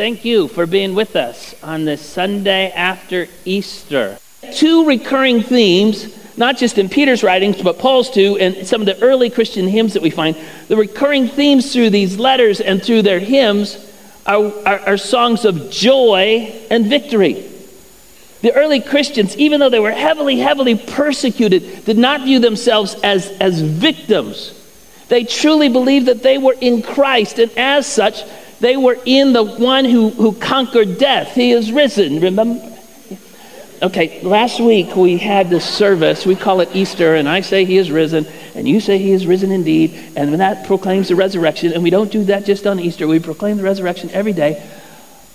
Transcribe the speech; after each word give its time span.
Thank 0.00 0.24
you 0.24 0.48
for 0.48 0.64
being 0.64 0.94
with 0.94 1.14
us 1.14 1.54
on 1.62 1.84
this 1.84 2.00
Sunday 2.00 2.72
after 2.72 3.28
Easter. 3.44 4.16
Two 4.54 4.86
recurring 4.86 5.42
themes, 5.42 6.38
not 6.38 6.56
just 6.56 6.78
in 6.78 6.88
Peter's 6.88 7.22
writings, 7.22 7.60
but 7.60 7.78
Paul's 7.78 8.08
too, 8.08 8.38
and 8.38 8.66
some 8.66 8.80
of 8.80 8.86
the 8.86 8.98
early 9.02 9.28
Christian 9.28 9.68
hymns 9.68 9.92
that 9.92 10.02
we 10.02 10.08
find. 10.08 10.38
The 10.68 10.76
recurring 10.76 11.28
themes 11.28 11.70
through 11.70 11.90
these 11.90 12.18
letters 12.18 12.62
and 12.62 12.82
through 12.82 13.02
their 13.02 13.18
hymns 13.18 13.76
are, 14.24 14.50
are, 14.66 14.78
are 14.78 14.96
songs 14.96 15.44
of 15.44 15.70
joy 15.70 16.50
and 16.70 16.86
victory. 16.86 17.46
The 18.40 18.54
early 18.54 18.80
Christians, 18.80 19.36
even 19.36 19.60
though 19.60 19.68
they 19.68 19.80
were 19.80 19.92
heavily, 19.92 20.38
heavily 20.38 20.76
persecuted, 20.76 21.84
did 21.84 21.98
not 21.98 22.22
view 22.22 22.38
themselves 22.38 22.94
as, 23.02 23.28
as 23.32 23.60
victims. 23.60 24.56
They 25.08 25.24
truly 25.24 25.68
believed 25.68 26.06
that 26.06 26.22
they 26.22 26.38
were 26.38 26.56
in 26.58 26.80
Christ, 26.80 27.38
and 27.38 27.50
as 27.58 27.86
such, 27.86 28.22
they 28.60 28.76
were 28.76 28.96
in 29.04 29.32
the 29.32 29.42
one 29.42 29.84
who, 29.84 30.10
who 30.10 30.32
conquered 30.32 30.98
death. 30.98 31.34
He 31.34 31.52
is 31.52 31.72
risen, 31.72 32.20
remember? 32.20 32.66
Okay, 33.82 34.20
last 34.22 34.60
week 34.60 34.94
we 34.94 35.16
had 35.16 35.48
this 35.48 35.64
service. 35.64 36.26
We 36.26 36.36
call 36.36 36.60
it 36.60 36.68
Easter, 36.74 37.14
and 37.14 37.26
I 37.26 37.40
say 37.40 37.64
he 37.64 37.78
is 37.78 37.90
risen, 37.90 38.26
and 38.54 38.68
you 38.68 38.78
say 38.78 38.98
he 38.98 39.12
is 39.12 39.26
risen 39.26 39.50
indeed, 39.50 39.98
and 40.16 40.34
that 40.34 40.66
proclaims 40.66 41.08
the 41.08 41.16
resurrection. 41.16 41.72
And 41.72 41.82
we 41.82 41.88
don't 41.88 42.12
do 42.12 42.24
that 42.24 42.44
just 42.44 42.66
on 42.66 42.78
Easter, 42.78 43.08
we 43.08 43.18
proclaim 43.18 43.56
the 43.56 43.62
resurrection 43.62 44.10
every 44.10 44.34
day. 44.34 44.62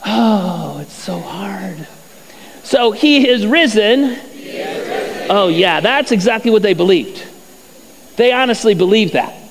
Oh, 0.06 0.78
it's 0.82 0.94
so 0.94 1.20
hard. 1.20 1.88
So 2.64 2.92
he 2.92 3.28
is 3.28 3.48
risen. 3.48 4.14
He 4.14 4.50
is 4.50 4.88
risen. 4.88 5.28
Oh, 5.32 5.48
yeah, 5.48 5.80
that's 5.80 6.12
exactly 6.12 6.52
what 6.52 6.62
they 6.62 6.76
believed. 6.76 7.24
They 8.18 8.32
honestly 8.32 8.76
believed 8.76 9.14
that. 9.14 9.45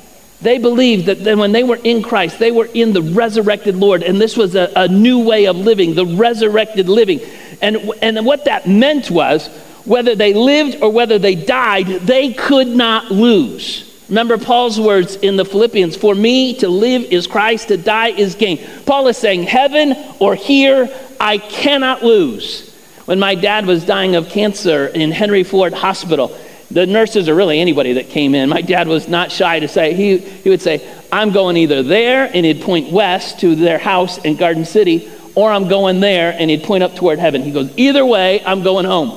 They 0.45 0.59
believed 0.59 1.07
that 1.07 1.39
when 1.39 1.53
they 1.53 1.65
were 1.65 1.81
in 1.83 2.03
Christ, 2.03 2.39
they 2.39 2.53
were 2.53 2.67
in 2.67 2.93
the 2.93 3.01
resurrected 3.01 3.77
Lord, 3.77 4.03
and 4.03 4.21
this 4.21 4.37
was 4.37 4.55
a, 4.55 4.71
a 4.77 4.87
new 4.87 5.21
way 5.21 5.47
of 5.47 5.57
living, 5.57 5.95
the 5.95 6.05
resurrected 6.05 6.87
living. 6.87 7.21
And, 7.63 7.79
and 8.03 8.27
what 8.27 8.45
that 8.45 8.69
meant 8.69 9.11
was 9.11 9.49
whether 9.87 10.15
they 10.15 10.35
lived 10.35 10.83
or 10.83 10.91
whether 10.93 11.19
they 11.19 11.35
died, 11.35 11.87
they 11.87 12.35
could 12.35 12.69
not 12.69 13.11
lose. 13.11 13.91
Remember 14.11 14.37
Paul's 14.37 14.79
words 14.79 15.17
in 15.17 15.37
the 15.37 15.47
Philippians 15.47 15.97
For 15.97 16.15
me 16.15 16.53
to 16.57 16.69
live 16.69 17.05
is 17.05 17.27
Christ, 17.27 17.69
to 17.69 17.79
die 17.79 18.09
is 18.09 18.35
gain. 18.35 18.63
Paul 18.85 19.09
is 19.09 19.17
saying, 19.17 19.45
Heaven 19.45 19.97
or 20.21 20.35
here, 20.35 20.91
I 21.19 21.39
cannot 21.39 22.03
lose. 22.03 22.71
When 23.07 23.19
my 23.19 23.35
dad 23.35 23.65
was 23.65 23.87
dying 23.87 24.15
of 24.15 24.29
cancer 24.29 24.89
in 24.89 25.11
Henry 25.11 25.43
Ford 25.43 25.73
Hospital, 25.73 26.37
the 26.75 26.87
nurses 26.87 27.29
or 27.29 27.37
really 27.37 27.61
anybody 27.61 27.95
that 27.95 28.09
came 28.09 28.35
in, 28.35 28.49
my 28.49 28.61
dad 28.61 28.89
was 28.89 29.09
not 29.09 29.31
shy 29.31 29.61
to 29.61 29.69
say, 29.69 29.95
he, 29.95 30.19
he 30.19 30.51
would 30.51 30.61
say, 30.61 30.87
I'm 31.13 31.31
going 31.31 31.57
either 31.57 31.85
there, 31.85 32.29
and 32.35 32.45
he'd 32.45 32.63
point 32.63 32.91
west 32.91 33.41
to 33.41 33.55
their 33.55 33.79
house 33.79 34.19
in 34.19 34.35
Garden 34.35 34.65
City, 34.65 35.09
or 35.37 35.53
I'm 35.53 35.69
going 35.69 36.01
there, 36.01 36.35
and 36.37 36.51
he'd 36.51 36.65
point 36.65 36.83
up 36.83 36.97
toward 36.97 37.21
heaven. 37.21 37.43
He 37.43 37.53
goes, 37.53 37.73
Either 37.79 38.05
way, 38.05 38.45
I'm 38.45 38.65
going 38.65 38.87
home. 38.87 39.17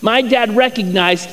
My 0.00 0.22
dad 0.22 0.54
recognized 0.56 1.28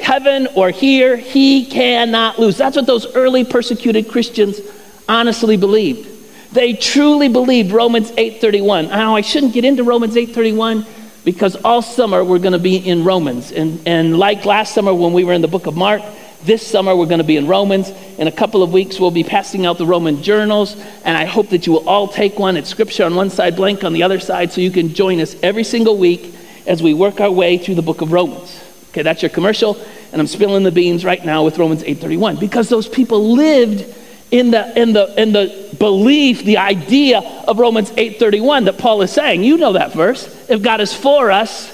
heaven 0.00 0.48
or 0.54 0.70
here, 0.70 1.16
he 1.16 1.66
cannot 1.66 2.38
lose. 2.38 2.56
That's 2.56 2.76
what 2.76 2.86
those 2.86 3.14
early 3.14 3.44
persecuted 3.44 4.08
Christians 4.08 4.60
honestly 5.06 5.58
believed. 5.58 6.08
They 6.52 6.72
truly 6.72 7.28
believed 7.28 7.70
Romans 7.70 8.12
8:31. 8.12 8.88
Now, 8.88 9.14
I 9.14 9.20
shouldn't 9.20 9.52
get 9.52 9.66
into 9.66 9.84
Romans 9.84 10.16
8:31 10.16 10.86
because 11.26 11.56
all 11.56 11.82
summer 11.82 12.22
we're 12.22 12.38
going 12.38 12.52
to 12.52 12.58
be 12.58 12.76
in 12.76 13.02
Romans. 13.02 13.50
And, 13.50 13.80
and 13.84 14.16
like 14.16 14.44
last 14.44 14.72
summer 14.72 14.94
when 14.94 15.12
we 15.12 15.24
were 15.24 15.32
in 15.32 15.42
the 15.42 15.48
book 15.48 15.66
of 15.66 15.76
Mark, 15.76 16.00
this 16.44 16.64
summer 16.64 16.94
we're 16.94 17.06
going 17.06 17.18
to 17.18 17.24
be 17.24 17.36
in 17.36 17.48
Romans. 17.48 17.90
In 18.16 18.28
a 18.28 18.32
couple 18.32 18.62
of 18.62 18.72
weeks, 18.72 19.00
we'll 19.00 19.10
be 19.10 19.24
passing 19.24 19.66
out 19.66 19.76
the 19.76 19.86
Roman 19.86 20.22
journals. 20.22 20.76
And 21.04 21.16
I 21.16 21.24
hope 21.24 21.48
that 21.48 21.66
you 21.66 21.72
will 21.72 21.88
all 21.88 22.06
take 22.06 22.38
one. 22.38 22.56
It's 22.56 22.68
scripture 22.68 23.02
on 23.02 23.16
one 23.16 23.30
side, 23.30 23.56
blank 23.56 23.82
on 23.82 23.92
the 23.92 24.04
other 24.04 24.20
side, 24.20 24.52
so 24.52 24.60
you 24.60 24.70
can 24.70 24.94
join 24.94 25.18
us 25.18 25.34
every 25.42 25.64
single 25.64 25.98
week 25.98 26.32
as 26.64 26.80
we 26.80 26.94
work 26.94 27.20
our 27.20 27.32
way 27.32 27.58
through 27.58 27.74
the 27.74 27.82
book 27.82 28.02
of 28.02 28.12
Romans. 28.12 28.62
Okay, 28.90 29.02
that's 29.02 29.20
your 29.20 29.30
commercial. 29.30 29.76
And 30.12 30.20
I'm 30.20 30.28
spilling 30.28 30.62
the 30.62 30.70
beans 30.70 31.04
right 31.04 31.24
now 31.24 31.44
with 31.44 31.58
Romans 31.58 31.82
8:31 31.82 32.38
because 32.38 32.68
those 32.68 32.88
people 32.88 33.32
lived 33.32 33.84
in 34.30 34.50
the, 34.50 34.80
in 34.80 34.92
the, 34.92 35.20
in 35.20 35.32
the 35.32 35.74
belief, 35.78 36.42
the 36.42 36.58
idea 36.58 37.20
of 37.46 37.58
Romans 37.58 37.90
8.31 37.90 38.64
that 38.64 38.78
Paul 38.78 39.02
is 39.02 39.12
saying. 39.12 39.44
You 39.44 39.56
know 39.56 39.74
that 39.74 39.92
verse. 39.92 40.48
If 40.48 40.62
God 40.62 40.80
is 40.80 40.92
for 40.92 41.30
us, 41.30 41.72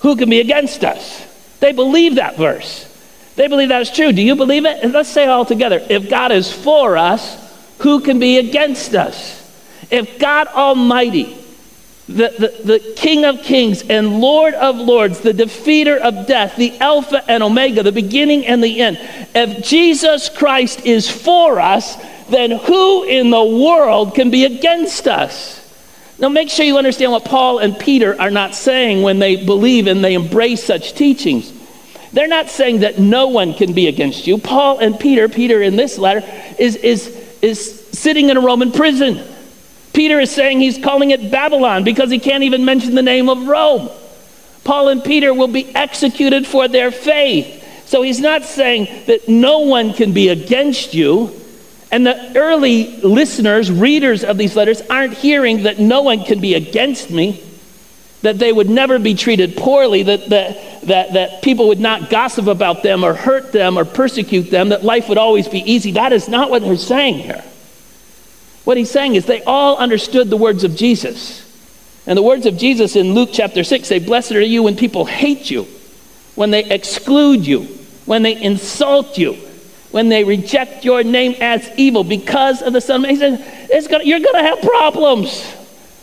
who 0.00 0.16
can 0.16 0.30
be 0.30 0.40
against 0.40 0.82
us? 0.84 1.26
They 1.60 1.72
believe 1.72 2.14
that 2.16 2.36
verse. 2.36 2.86
They 3.36 3.48
believe 3.48 3.68
that 3.68 3.82
is 3.82 3.90
true. 3.90 4.12
Do 4.12 4.22
you 4.22 4.34
believe 4.36 4.64
it? 4.64 4.82
And 4.82 4.92
let's 4.92 5.08
say 5.08 5.24
it 5.24 5.28
all 5.28 5.44
together. 5.44 5.84
If 5.88 6.08
God 6.08 6.32
is 6.32 6.50
for 6.52 6.96
us, 6.96 7.38
who 7.78 8.00
can 8.00 8.18
be 8.18 8.38
against 8.38 8.94
us? 8.94 9.38
If 9.90 10.18
God 10.18 10.46
Almighty 10.48 11.36
the, 12.10 12.34
the, 12.64 12.64
the 12.64 12.94
King 12.96 13.24
of 13.24 13.42
Kings 13.42 13.82
and 13.82 14.20
Lord 14.20 14.54
of 14.54 14.76
Lords, 14.76 15.20
the 15.20 15.32
defeater 15.32 15.96
of 15.96 16.26
death, 16.26 16.56
the 16.56 16.76
Alpha 16.80 17.22
and 17.28 17.42
Omega, 17.42 17.82
the 17.82 17.92
beginning 17.92 18.44
and 18.46 18.62
the 18.62 18.80
end. 18.80 18.98
If 19.34 19.64
Jesus 19.64 20.28
Christ 20.28 20.84
is 20.84 21.08
for 21.08 21.60
us, 21.60 21.96
then 22.28 22.50
who 22.50 23.04
in 23.04 23.30
the 23.30 23.44
world 23.44 24.14
can 24.14 24.30
be 24.30 24.44
against 24.44 25.06
us? 25.06 25.56
Now, 26.18 26.28
make 26.28 26.50
sure 26.50 26.66
you 26.66 26.78
understand 26.78 27.12
what 27.12 27.24
Paul 27.24 27.60
and 27.60 27.78
Peter 27.78 28.20
are 28.20 28.30
not 28.30 28.54
saying 28.54 29.02
when 29.02 29.20
they 29.20 29.44
believe 29.44 29.86
and 29.86 30.04
they 30.04 30.14
embrace 30.14 30.62
such 30.62 30.94
teachings. 30.94 31.52
They're 32.12 32.28
not 32.28 32.50
saying 32.50 32.80
that 32.80 32.98
no 32.98 33.28
one 33.28 33.54
can 33.54 33.72
be 33.72 33.86
against 33.86 34.26
you. 34.26 34.36
Paul 34.36 34.78
and 34.80 34.98
Peter, 34.98 35.28
Peter 35.28 35.62
in 35.62 35.76
this 35.76 35.96
letter, 35.96 36.22
is, 36.58 36.76
is, 36.76 37.06
is 37.40 37.88
sitting 37.92 38.30
in 38.30 38.36
a 38.36 38.40
Roman 38.40 38.72
prison. 38.72 39.24
Peter 39.92 40.20
is 40.20 40.30
saying 40.30 40.60
he's 40.60 40.78
calling 40.78 41.10
it 41.10 41.30
Babylon 41.30 41.84
because 41.84 42.10
he 42.10 42.18
can't 42.18 42.44
even 42.44 42.64
mention 42.64 42.94
the 42.94 43.02
name 43.02 43.28
of 43.28 43.46
Rome. 43.46 43.90
Paul 44.64 44.88
and 44.88 45.02
Peter 45.02 45.34
will 45.34 45.48
be 45.48 45.74
executed 45.74 46.46
for 46.46 46.68
their 46.68 46.90
faith. 46.90 47.86
So 47.86 48.02
he's 48.02 48.20
not 48.20 48.44
saying 48.44 49.06
that 49.06 49.28
no 49.28 49.60
one 49.60 49.92
can 49.92 50.12
be 50.12 50.28
against 50.28 50.94
you. 50.94 51.34
And 51.90 52.06
the 52.06 52.38
early 52.38 52.98
listeners, 52.98 53.70
readers 53.70 54.22
of 54.22 54.38
these 54.38 54.54
letters, 54.54 54.80
aren't 54.82 55.14
hearing 55.14 55.64
that 55.64 55.80
no 55.80 56.02
one 56.02 56.22
can 56.22 56.40
be 56.40 56.54
against 56.54 57.10
me, 57.10 57.42
that 58.22 58.38
they 58.38 58.52
would 58.52 58.70
never 58.70 59.00
be 59.00 59.14
treated 59.14 59.56
poorly, 59.56 60.04
that, 60.04 60.28
that, 60.28 60.82
that, 60.82 61.12
that 61.14 61.42
people 61.42 61.66
would 61.66 61.80
not 61.80 62.08
gossip 62.08 62.46
about 62.46 62.84
them 62.84 63.02
or 63.02 63.12
hurt 63.12 63.50
them 63.50 63.76
or 63.76 63.84
persecute 63.84 64.50
them, 64.50 64.68
that 64.68 64.84
life 64.84 65.08
would 65.08 65.18
always 65.18 65.48
be 65.48 65.58
easy. 65.58 65.92
That 65.92 66.12
is 66.12 66.28
not 66.28 66.48
what 66.48 66.62
they're 66.62 66.76
saying 66.76 67.18
here. 67.18 67.42
What 68.70 68.76
he's 68.76 68.88
saying 68.88 69.16
is 69.16 69.26
they 69.26 69.42
all 69.42 69.78
understood 69.78 70.30
the 70.30 70.36
words 70.36 70.62
of 70.62 70.76
Jesus. 70.76 71.44
And 72.06 72.16
the 72.16 72.22
words 72.22 72.46
of 72.46 72.56
Jesus 72.56 72.94
in 72.94 73.14
Luke 73.14 73.30
chapter 73.32 73.64
6 73.64 73.88
say, 73.88 73.98
Blessed 73.98 74.30
are 74.30 74.40
you 74.40 74.62
when 74.62 74.76
people 74.76 75.04
hate 75.04 75.50
you, 75.50 75.66
when 76.36 76.52
they 76.52 76.62
exclude 76.62 77.44
you, 77.44 77.62
when 78.06 78.22
they 78.22 78.40
insult 78.40 79.18
you, 79.18 79.32
when 79.90 80.08
they 80.08 80.22
reject 80.22 80.84
your 80.84 81.02
name 81.02 81.34
as 81.40 81.68
evil 81.76 82.04
because 82.04 82.62
of 82.62 82.72
the 82.72 82.80
Son 82.80 83.00
of 83.00 83.02
Man. 83.02 83.10
He 83.10 83.16
said, 83.16 83.90
gonna, 83.90 84.04
You're 84.04 84.20
going 84.20 84.36
to 84.36 84.48
have 84.48 84.60
problems. 84.60 85.52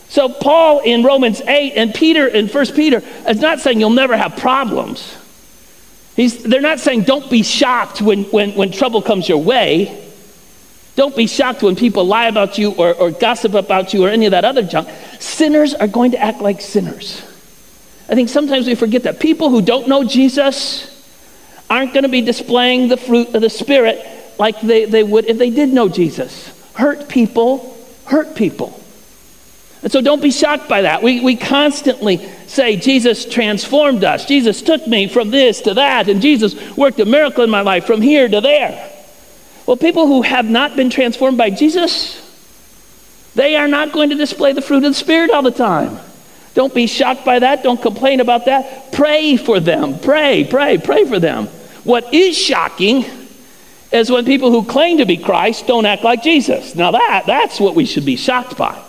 So, 0.09 0.27
Paul 0.27 0.81
in 0.81 1.05
Romans 1.05 1.39
8 1.39 1.71
and 1.71 1.95
Peter 1.95 2.27
in 2.27 2.49
1 2.49 2.65
Peter 2.73 3.01
is 3.29 3.39
not 3.39 3.61
saying 3.61 3.79
you'll 3.79 3.91
never 3.91 4.17
have 4.17 4.35
problems. 4.35 5.15
He's, 6.17 6.43
they're 6.43 6.59
not 6.59 6.81
saying 6.81 7.03
don't 7.03 7.31
be 7.31 7.43
shocked 7.43 8.01
when, 8.01 8.25
when, 8.25 8.55
when 8.55 8.73
trouble 8.73 9.01
comes 9.01 9.29
your 9.29 9.41
way. 9.41 10.03
Don't 10.97 11.15
be 11.15 11.27
shocked 11.27 11.61
when 11.61 11.75
people 11.75 12.05
lie 12.05 12.25
about 12.25 12.57
you 12.57 12.71
or, 12.71 12.91
or 12.95 13.11
gossip 13.11 13.53
about 13.53 13.93
you 13.93 14.03
or 14.03 14.09
any 14.09 14.25
of 14.25 14.31
that 14.31 14.43
other 14.43 14.63
junk. 14.63 14.89
Sinners 15.19 15.75
are 15.75 15.87
going 15.87 16.11
to 16.11 16.19
act 16.19 16.41
like 16.41 16.59
sinners. 16.59 17.21
I 18.09 18.15
think 18.15 18.29
sometimes 18.29 18.65
we 18.65 18.73
forget 18.73 19.03
that. 19.03 19.19
People 19.19 19.51
who 19.51 19.61
don't 19.61 19.87
know 19.87 20.03
Jesus 20.03 20.91
aren't 21.69 21.93
going 21.93 22.01
to 22.01 22.09
be 22.09 22.21
displaying 22.21 22.87
the 22.87 22.97
fruit 22.97 23.35
of 23.35 23.41
the 23.43 23.49
Spirit 23.49 24.03
like 24.39 24.59
they, 24.61 24.85
they 24.85 25.03
would 25.03 25.25
if 25.25 25.37
they 25.37 25.51
did 25.51 25.69
know 25.69 25.87
Jesus. 25.87 26.51
Hurt 26.73 27.07
people, 27.07 27.77
hurt 28.05 28.35
people. 28.35 28.83
And 29.83 29.91
so 29.91 30.01
don't 30.01 30.21
be 30.21 30.31
shocked 30.31 30.67
by 30.67 30.81
that. 30.81 31.03
We, 31.03 31.19
we 31.19 31.35
constantly 31.35 32.27
say, 32.47 32.75
Jesus 32.75 33.23
transformed 33.23 34.03
us. 34.03 34.25
Jesus 34.25 34.63
took 34.63 34.87
me 34.87 35.07
from 35.07 35.29
this 35.29 35.61
to 35.61 35.75
that, 35.75 36.09
and 36.09 36.23
Jesus 36.23 36.75
worked 36.75 36.99
a 36.99 37.05
miracle 37.05 37.43
in 37.43 37.51
my 37.51 37.61
life 37.61 37.85
from 37.85 38.01
here 38.01 38.27
to 38.27 38.41
there. 38.41 38.96
Well, 39.67 39.77
people 39.77 40.07
who 40.07 40.21
have 40.23 40.49
not 40.49 40.75
been 40.75 40.89
transformed 40.89 41.37
by 41.37 41.49
Jesus, 41.49 42.23
they 43.35 43.57
are 43.57 43.67
not 43.67 43.91
going 43.91 44.09
to 44.09 44.15
display 44.15 44.53
the 44.53 44.61
fruit 44.61 44.77
of 44.77 44.83
the 44.83 44.93
Spirit 44.93 45.29
all 45.29 45.43
the 45.43 45.51
time. 45.51 45.99
Don't 46.55 46.73
be 46.73 46.87
shocked 46.87 47.23
by 47.23 47.39
that. 47.39 47.61
Don't 47.61 47.79
complain 47.79 48.21
about 48.21 48.45
that. 48.45 48.91
Pray 48.93 49.37
for 49.37 49.59
them. 49.59 49.99
Pray, 49.99 50.47
pray, 50.49 50.77
pray 50.79 51.05
for 51.05 51.19
them. 51.19 51.47
What 51.83 52.13
is 52.13 52.35
shocking 52.35 53.05
is 53.91 54.09
when 54.09 54.25
people 54.25 54.51
who 54.51 54.63
claim 54.63 54.97
to 54.97 55.05
be 55.05 55.17
Christ 55.17 55.67
don't 55.67 55.85
act 55.85 56.03
like 56.03 56.23
Jesus. 56.23 56.73
Now 56.73 56.91
that 56.91 57.23
that's 57.27 57.59
what 57.59 57.75
we 57.75 57.85
should 57.85 58.05
be 58.05 58.15
shocked 58.15 58.57
by. 58.57 58.81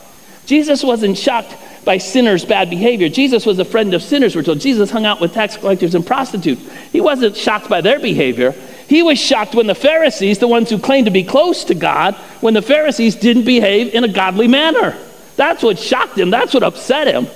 Jesus 0.46 0.82
wasn't 0.82 1.18
shocked 1.18 1.54
by 1.84 1.98
sinners' 1.98 2.44
bad 2.44 2.70
behavior. 2.70 3.08
Jesus 3.08 3.44
was 3.44 3.58
a 3.58 3.64
friend 3.64 3.94
of 3.94 4.02
sinners, 4.02 4.34
we're 4.34 4.42
told. 4.42 4.60
Jesus 4.60 4.90
hung 4.90 5.04
out 5.04 5.20
with 5.20 5.34
tax 5.34 5.56
collectors 5.56 5.94
and 5.94 6.06
prostitutes. 6.06 6.62
He 6.90 7.00
wasn't 7.00 7.36
shocked 7.36 7.68
by 7.68 7.80
their 7.80 8.00
behavior. 8.00 8.54
He 8.88 9.02
was 9.02 9.18
shocked 9.18 9.54
when 9.54 9.66
the 9.66 9.74
Pharisees, 9.74 10.38
the 10.38 10.48
ones 10.48 10.70
who 10.70 10.78
claimed 10.78 11.04
to 11.06 11.10
be 11.10 11.22
close 11.22 11.64
to 11.64 11.74
God, 11.74 12.14
when 12.40 12.54
the 12.54 12.62
Pharisees 12.62 13.16
didn't 13.16 13.44
behave 13.44 13.94
in 13.94 14.02
a 14.02 14.08
godly 14.08 14.48
manner. 14.48 14.96
That's 15.36 15.62
what 15.62 15.78
shocked 15.78 16.18
him. 16.18 16.30
That's 16.30 16.54
what 16.54 16.62
upset 16.62 17.06
him. 17.06 17.26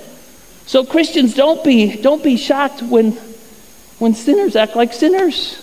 So 0.65 0.83
Christians, 0.83 1.35
don't 1.35 1.63
be, 1.63 1.95
don't 2.01 2.23
be 2.23 2.37
shocked 2.37 2.81
when, 2.81 3.11
when 3.99 4.15
sinners 4.15 4.55
act 4.55 4.75
like 4.75 4.93
sinners. 4.93 5.59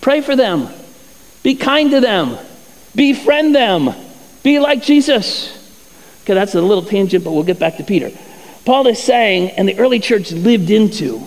Pray 0.00 0.22
for 0.22 0.34
them. 0.34 0.68
Be 1.42 1.54
kind 1.54 1.90
to 1.90 2.00
them. 2.00 2.38
Befriend 2.94 3.54
them. 3.54 3.94
Be 4.42 4.58
like 4.58 4.82
Jesus. 4.82 5.52
Okay, 6.22 6.34
that's 6.34 6.54
a 6.54 6.62
little 6.62 6.84
tangent, 6.84 7.24
but 7.24 7.32
we'll 7.32 7.44
get 7.44 7.58
back 7.58 7.76
to 7.76 7.84
Peter. 7.84 8.10
Paul 8.64 8.86
is 8.86 9.02
saying, 9.02 9.50
and 9.50 9.68
the 9.68 9.78
early 9.78 10.00
church 10.00 10.32
lived 10.32 10.70
into, 10.70 11.26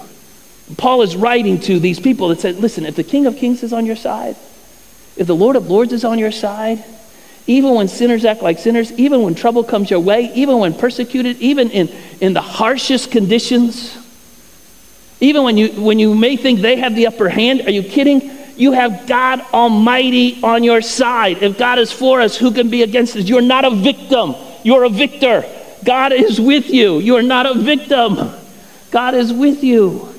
Paul 0.77 1.01
is 1.01 1.15
writing 1.15 1.59
to 1.61 1.79
these 1.79 1.99
people 1.99 2.27
that 2.29 2.39
said, 2.39 2.57
listen, 2.57 2.85
if 2.85 2.95
the 2.95 3.03
King 3.03 3.25
of 3.25 3.37
Kings 3.37 3.63
is 3.63 3.73
on 3.73 3.85
your 3.85 3.95
side, 3.95 4.35
if 5.17 5.25
the 5.25 5.35
Lord 5.35 5.55
of 5.55 5.69
Lords 5.69 5.91
is 5.91 6.05
on 6.05 6.19
your 6.19 6.31
side, 6.31 6.83
even 7.47 7.73
when 7.73 7.87
sinners 7.87 8.25
act 8.25 8.43
like 8.43 8.59
sinners, 8.59 8.91
even 8.93 9.23
when 9.23 9.33
trouble 9.33 9.63
comes 9.63 9.89
your 9.89 9.99
way, 9.99 10.31
even 10.35 10.59
when 10.59 10.73
persecuted, 10.73 11.37
even 11.37 11.71
in, 11.71 11.89
in 12.21 12.33
the 12.33 12.41
harshest 12.41 13.09
conditions, 13.11 13.97
even 15.19 15.43
when 15.43 15.57
you, 15.57 15.69
when 15.81 15.97
you 15.97 16.13
may 16.13 16.37
think 16.37 16.59
they 16.59 16.77
have 16.77 16.95
the 16.95 17.07
upper 17.07 17.27
hand, 17.27 17.61
are 17.61 17.71
you 17.71 17.81
kidding? 17.81 18.31
You 18.55 18.73
have 18.73 19.07
God 19.07 19.41
Almighty 19.51 20.41
on 20.43 20.63
your 20.63 20.81
side. 20.81 21.41
If 21.41 21.57
God 21.57 21.79
is 21.79 21.91
for 21.91 22.21
us, 22.21 22.37
who 22.37 22.51
can 22.51 22.69
be 22.69 22.83
against 22.83 23.15
us? 23.15 23.25
You're 23.25 23.41
not 23.41 23.65
a 23.65 23.71
victim, 23.71 24.35
you're 24.63 24.83
a 24.83 24.89
victor. 24.89 25.43
God 25.83 26.11
is 26.11 26.39
with 26.39 26.69
you. 26.69 26.99
You 26.99 27.15
are 27.15 27.23
not 27.23 27.45
a 27.45 27.53
victim. 27.53 28.17
God 28.91 29.15
is 29.15 29.31
with 29.31 29.63
you 29.63 30.13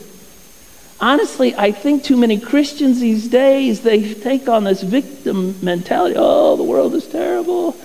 honestly, 1.01 1.55
I 1.55 1.73
think 1.73 2.05
too 2.05 2.17
many 2.17 2.39
Christians 2.39 3.01
these 3.01 3.29
days, 3.29 3.81
they 3.81 4.15
take 4.15 4.49
on 4.49 4.65
this 4.65 4.83
victim 4.83 5.57
mentality. 5.63 6.17
Oh, 6.19 6.57
the 6.57 6.63
world 6.63 6.95
is 6.95 7.07
terrible 7.07 7.77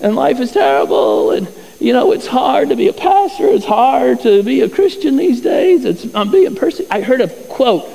and 0.00 0.14
life 0.14 0.40
is 0.40 0.52
terrible 0.52 1.30
and 1.30 1.48
you 1.78 1.92
know, 1.92 2.12
it's 2.12 2.26
hard 2.26 2.70
to 2.70 2.76
be 2.76 2.88
a 2.88 2.92
pastor. 2.92 3.48
It's 3.48 3.66
hard 3.66 4.20
to 4.22 4.42
be 4.42 4.62
a 4.62 4.68
Christian 4.68 5.16
these 5.16 5.42
days. 5.42 5.84
It's, 5.84 6.14
I'm 6.14 6.30
being 6.30 6.54
persecuted. 6.54 6.90
I 6.90 7.02
heard 7.02 7.20
a 7.20 7.28
quote 7.28 7.86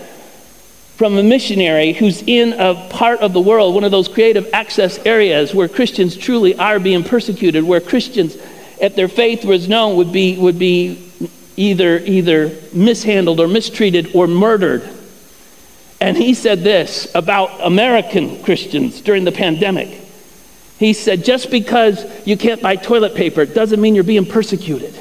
from 0.97 1.17
a 1.17 1.23
missionary 1.23 1.93
who's 1.93 2.21
in 2.21 2.53
a 2.53 2.75
part 2.91 3.21
of 3.21 3.33
the 3.33 3.41
world, 3.41 3.73
one 3.73 3.83
of 3.83 3.89
those 3.89 4.07
creative 4.07 4.47
access 4.53 5.03
areas 5.03 5.55
where 5.55 5.67
Christians 5.67 6.15
truly 6.15 6.55
are 6.55 6.79
being 6.79 7.03
persecuted, 7.03 7.63
where 7.63 7.81
Christians, 7.81 8.35
if 8.79 8.95
their 8.95 9.07
faith 9.07 9.43
was 9.43 9.67
known, 9.67 9.95
would 9.97 10.11
be, 10.11 10.37
would 10.37 10.59
be 10.59 11.10
either, 11.57 11.97
either 11.99 12.51
mishandled 12.73 13.39
or 13.39 13.47
mistreated 13.47 14.15
or 14.15 14.27
murdered. 14.27 14.87
And 15.99 16.17
he 16.17 16.33
said 16.33 16.61
this 16.61 17.13
about 17.13 17.61
American 17.61 18.41
Christians 18.43 19.01
during 19.01 19.23
the 19.23 19.31
pandemic. 19.31 19.99
He 20.79 20.93
said, 20.93 21.23
just 21.23 21.51
because 21.51 22.03
you 22.25 22.37
can't 22.37 22.61
buy 22.61 22.75
toilet 22.75 23.13
paper 23.13 23.45
doesn't 23.45 23.79
mean 23.79 23.93
you're 23.93 24.03
being 24.03 24.25
persecuted. 24.25 24.97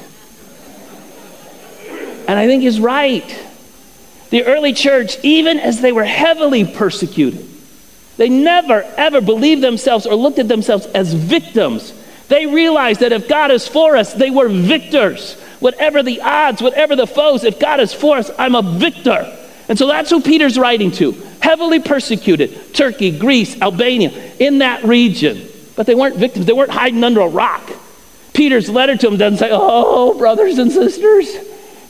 And 2.27 2.37
I 2.37 2.45
think 2.45 2.61
he's 2.61 2.79
right. 2.79 3.47
The 4.29 4.43
early 4.45 4.73
church, 4.73 5.17
even 5.23 5.59
as 5.59 5.81
they 5.81 5.91
were 5.91 6.05
heavily 6.05 6.65
persecuted, 6.65 7.47
they 8.17 8.29
never, 8.29 8.83
ever 8.95 9.21
believed 9.21 9.63
themselves 9.63 10.05
or 10.05 10.15
looked 10.15 10.37
at 10.37 10.47
themselves 10.47 10.85
as 10.85 11.13
victims. 11.13 11.93
They 12.27 12.45
realized 12.45 12.99
that 12.99 13.11
if 13.11 13.27
God 13.27 13.49
is 13.49 13.67
for 13.67 13.97
us, 13.97 14.13
they 14.13 14.29
were 14.29 14.47
victors 14.47 15.35
whatever 15.61 16.03
the 16.03 16.19
odds, 16.21 16.61
whatever 16.61 16.97
the 16.97 17.07
foes, 17.07 17.45
if 17.45 17.59
God 17.59 17.79
is 17.79 17.93
for 17.93 18.17
us, 18.17 18.29
I'm 18.37 18.55
a 18.55 18.61
victor. 18.61 19.37
And 19.69 19.79
so 19.79 19.87
that's 19.87 20.09
who 20.09 20.19
Peter's 20.21 20.59
writing 20.59 20.91
to. 20.91 21.13
Heavily 21.41 21.79
persecuted 21.79 22.73
Turkey, 22.73 23.17
Greece, 23.17 23.59
Albania, 23.61 24.09
in 24.37 24.57
that 24.57 24.83
region. 24.83 25.47
But 25.77 25.85
they 25.85 25.95
weren't 25.95 26.17
victims, 26.17 26.45
they 26.45 26.53
weren't 26.53 26.71
hiding 26.71 27.03
under 27.03 27.21
a 27.21 27.27
rock. 27.27 27.71
Peter's 28.33 28.69
letter 28.69 28.97
to 28.97 29.09
them 29.09 29.17
doesn't 29.17 29.39
say, 29.39 29.49
Oh, 29.51 30.17
brothers 30.17 30.57
and 30.57 30.71
sisters, 30.71 31.27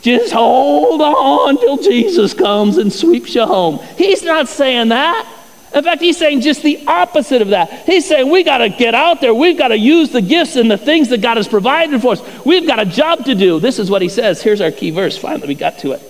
just 0.01 0.33
hold 0.33 1.01
on 1.01 1.57
till 1.57 1.77
Jesus 1.77 2.33
comes 2.33 2.77
and 2.77 2.91
sweeps 2.91 3.35
you 3.35 3.45
home. 3.45 3.79
He's 3.97 4.23
not 4.23 4.47
saying 4.47 4.89
that. 4.89 5.40
In 5.73 5.83
fact, 5.83 6.01
he's 6.01 6.17
saying 6.17 6.41
just 6.41 6.63
the 6.63 6.85
opposite 6.85 7.41
of 7.41 7.49
that. 7.49 7.85
He's 7.85 8.05
saying 8.05 8.29
we 8.29 8.43
got 8.43 8.57
to 8.57 8.69
get 8.69 8.93
out 8.93 9.21
there. 9.21 9.33
We've 9.33 9.57
got 9.57 9.69
to 9.69 9.77
use 9.77 10.09
the 10.09 10.21
gifts 10.21 10.57
and 10.57 10.69
the 10.69 10.77
things 10.77 11.09
that 11.09 11.21
God 11.21 11.37
has 11.37 11.47
provided 11.47 12.01
for 12.01 12.13
us. 12.13 12.45
We've 12.45 12.67
got 12.67 12.79
a 12.79 12.85
job 12.85 13.25
to 13.25 13.35
do. 13.35 13.59
This 13.59 13.79
is 13.79 13.89
what 13.89 14.01
he 14.01 14.09
says. 14.09 14.41
Here's 14.41 14.59
our 14.59 14.71
key 14.71 14.91
verse. 14.91 15.17
Finally, 15.17 15.47
we 15.47 15.55
got 15.55 15.79
to 15.79 15.93
it. 15.93 16.01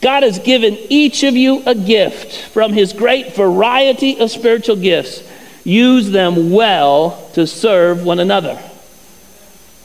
God 0.00 0.24
has 0.24 0.40
given 0.40 0.76
each 0.88 1.22
of 1.22 1.36
you 1.36 1.62
a 1.66 1.74
gift 1.74 2.48
from 2.48 2.72
his 2.72 2.92
great 2.92 3.36
variety 3.36 4.18
of 4.18 4.30
spiritual 4.30 4.76
gifts. 4.76 5.22
Use 5.62 6.10
them 6.10 6.50
well 6.50 7.30
to 7.34 7.46
serve 7.46 8.04
one 8.04 8.18
another. 8.18 8.60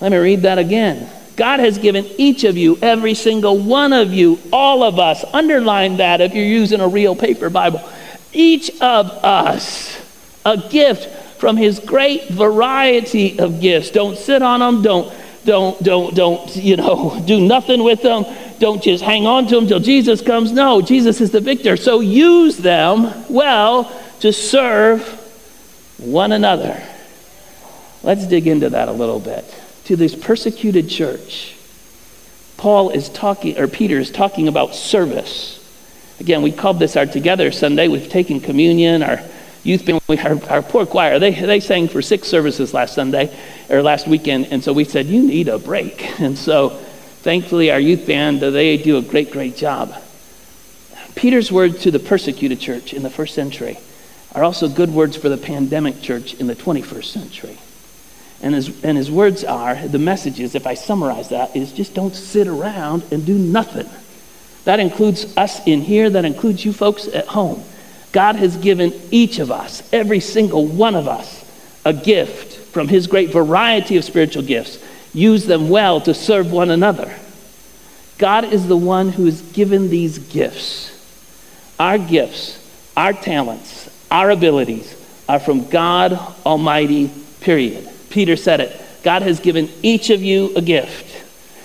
Let 0.02 0.12
me 0.12 0.18
read 0.18 0.42
that 0.44 0.58
again. 0.58 1.12
God 1.36 1.60
has 1.60 1.78
given 1.78 2.06
each 2.18 2.44
of 2.46 2.58
you, 2.58 2.78
every 2.82 3.14
single 3.14 3.58
one 3.58 3.94
of 3.94 4.14
you, 4.14 4.40
all 4.54 4.84
of 4.84 5.00
us, 5.00 5.24
underline 5.34 5.98
that 5.98 6.22
if 6.22 6.34
you're 6.34 6.46
using 6.46 6.80
a 6.80 6.88
real 6.88 7.16
paper 7.16 7.50
Bible 7.50 7.82
each 8.36 8.70
of 8.82 9.10
us 9.24 10.02
a 10.46 10.58
gift 10.70 11.08
from 11.40 11.58
his 11.58 11.80
great 11.80 12.30
variety 12.30 13.40
of 13.40 13.60
gifts. 13.60 13.90
Don't 13.90 14.18
sit 14.18 14.42
on 14.42 14.60
them. 14.60 14.82
Don't, 14.82 15.14
don't, 15.44 15.82
don't, 15.84 16.16
don't, 16.16 16.56
you 16.56 16.78
know, 16.78 17.22
do 17.26 17.40
nothing 17.42 17.84
with 17.84 18.02
them. 18.02 18.26
Don't 18.60 18.82
just 18.82 19.04
hang 19.04 19.28
on 19.28 19.48
to 19.48 19.56
them 19.56 19.68
till 19.68 19.80
Jesus 19.80 20.22
comes. 20.22 20.52
No, 20.52 20.82
Jesus 20.82 21.20
is 21.20 21.32
the 21.32 21.42
victor. 21.42 21.76
So 21.78 22.00
use 22.00 22.58
them 22.58 23.14
well 23.30 23.92
to 24.22 24.32
serve 24.32 25.04
one 25.98 26.32
another. 26.32 26.82
Let's 28.04 28.26
dig 28.28 28.48
into 28.48 28.70
that 28.70 28.88
a 28.88 28.92
little 28.92 29.20
bit. 29.20 29.44
To 29.86 29.96
this 29.96 30.16
persecuted 30.16 30.90
church, 30.90 31.56
Paul 32.58 32.92
is 32.92 33.10
talking, 33.10 33.58
or 33.60 33.68
Peter 33.68 34.00
is 34.00 34.12
talking 34.12 34.48
about 34.48 34.74
service. 34.74 35.62
Again, 36.20 36.42
we 36.42 36.52
called 36.52 36.80
this 36.80 36.96
our 36.96 37.06
Together 37.06 37.52
Sunday. 37.52 37.88
We've 37.88 38.10
taken 38.10 38.40
communion. 38.40 39.04
Our 39.04 39.20
youth 39.64 39.86
band, 39.86 40.02
our, 40.08 40.52
our 40.52 40.62
poor 40.62 40.86
choir, 40.86 41.20
they, 41.20 41.32
they 41.32 41.60
sang 41.60 41.88
for 41.88 42.02
six 42.02 42.28
services 42.28 42.74
last 42.74 42.96
Sunday 42.96 43.36
or 43.70 43.82
last 43.82 44.08
weekend. 44.08 44.48
And 44.52 44.64
so 44.64 44.72
we 44.72 44.86
said, 44.86 45.08
You 45.08 45.26
need 45.26 45.48
a 45.48 45.60
break. 45.60 46.20
And 46.20 46.38
so 46.38 46.70
thankfully, 46.70 47.72
our 47.72 47.80
youth 47.80 48.08
band, 48.08 48.42
uh, 48.42 48.52
they 48.52 48.78
do 48.78 48.98
a 48.98 49.02
great, 49.02 49.32
great 49.32 49.58
job. 49.58 49.94
Peter's 51.16 51.52
words 51.52 51.82
to 51.84 51.92
the 51.92 52.00
persecuted 52.00 52.60
church 52.60 52.94
in 52.94 53.04
the 53.04 53.10
first 53.10 53.34
century 53.34 53.78
are 54.34 54.44
also 54.44 54.68
good 54.68 54.92
words 54.92 55.18
for 55.18 55.30
the 55.30 55.38
pandemic 55.38 56.02
church 56.02 56.34
in 56.36 56.48
the 56.48 56.56
21st 56.56 57.06
century. 57.06 57.58
And 58.42 58.54
his, 58.54 58.84
and 58.84 58.98
his 58.98 59.10
words 59.10 59.44
are 59.44 59.76
the 59.88 59.98
messages, 59.98 60.56
if 60.56 60.68
I 60.68 60.74
summarize 60.74 61.30
that, 61.30 61.56
is 61.56 61.72
just 61.72 61.94
don't 61.94 62.14
sit 62.14 62.48
around 62.48 63.04
and 63.12 63.26
do 63.26 63.38
nothing. 63.38 63.90
That 64.66 64.80
includes 64.80 65.36
us 65.38 65.66
in 65.66 65.82
here, 65.82 66.10
that 66.10 66.26
includes 66.26 66.66
you 66.66 66.74
folks 66.74 67.08
at 67.08 67.28
home. 67.28 67.64
God 68.12 68.36
has 68.36 68.58
given 68.58 68.94
each 69.12 69.40
of 69.40 69.52
us, 69.52 69.88
every 69.94 70.20
single 70.20 70.66
one 70.66 70.96
of 70.96 71.08
us, 71.08 71.44
a 71.86 71.94
gift 71.94 72.54
from 72.72 72.88
His 72.88 73.08
great 73.08 73.32
variety 73.32 73.98
of 73.98 74.04
spiritual 74.04 74.44
gifts. 74.44 74.84
Use 75.14 75.46
them 75.46 75.70
well 75.70 76.02
to 76.02 76.14
serve 76.14 76.52
one 76.52 76.72
another. 76.72 77.16
God 78.18 78.46
is 78.46 78.68
the 78.68 78.78
one 78.78 79.10
who 79.10 79.26
has 79.26 79.42
given 79.42 79.90
these 79.90 80.18
gifts. 80.18 80.92
Our 81.80 81.98
gifts, 81.98 82.62
our 82.96 83.14
talents, 83.14 83.90
our 84.10 84.30
abilities 84.30 84.94
are 85.28 85.40
from 85.40 85.70
God 85.70 86.14
Almighty, 86.46 87.12
period. 87.42 87.90
Peter 88.10 88.36
said 88.36 88.62
it. 88.62 88.82
God 89.04 89.22
has 89.22 89.40
given 89.40 89.70
each 89.84 90.10
of 90.10 90.24
you 90.24 90.56
a 90.56 90.62
gift. 90.62 91.05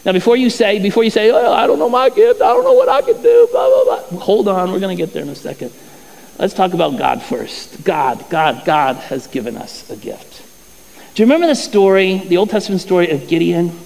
Now, 0.04 0.12
before 0.12 0.36
you 0.36 0.48
say, 0.48 0.78
before 0.78 1.04
you 1.04 1.10
say, 1.10 1.30
oh, 1.30 1.52
I 1.52 1.66
don't 1.66 1.78
know 1.78 1.88
my 1.88 2.08
gift, 2.08 2.40
I 2.40 2.52
don't 2.54 2.64
know 2.64 2.72
what 2.72 2.88
I 2.88 3.02
can 3.02 3.20
do, 3.20 3.48
blah, 3.50 3.68
blah, 3.68 3.84
blah. 3.84 4.20
Hold 4.20 4.48
on, 4.48 4.72
we're 4.72 4.80
going 4.80 4.96
to 4.96 5.00
get 5.00 5.12
there 5.12 5.22
in 5.22 5.28
a 5.28 5.34
second. 5.34 5.72
Let's 6.38 6.54
talk 6.54 6.72
about 6.72 6.96
God 6.96 7.22
first. 7.22 7.84
God, 7.84 8.24
God, 8.30 8.64
God 8.64 8.96
has 8.96 9.26
given 9.26 9.56
us 9.58 9.88
a 9.90 9.96
gift. 9.96 10.42
Do 11.14 11.22
you 11.22 11.26
remember 11.26 11.48
the 11.48 11.54
story, 11.54 12.18
the 12.18 12.38
Old 12.38 12.48
Testament 12.48 12.80
story 12.80 13.10
of 13.10 13.28
Gideon 13.28 13.78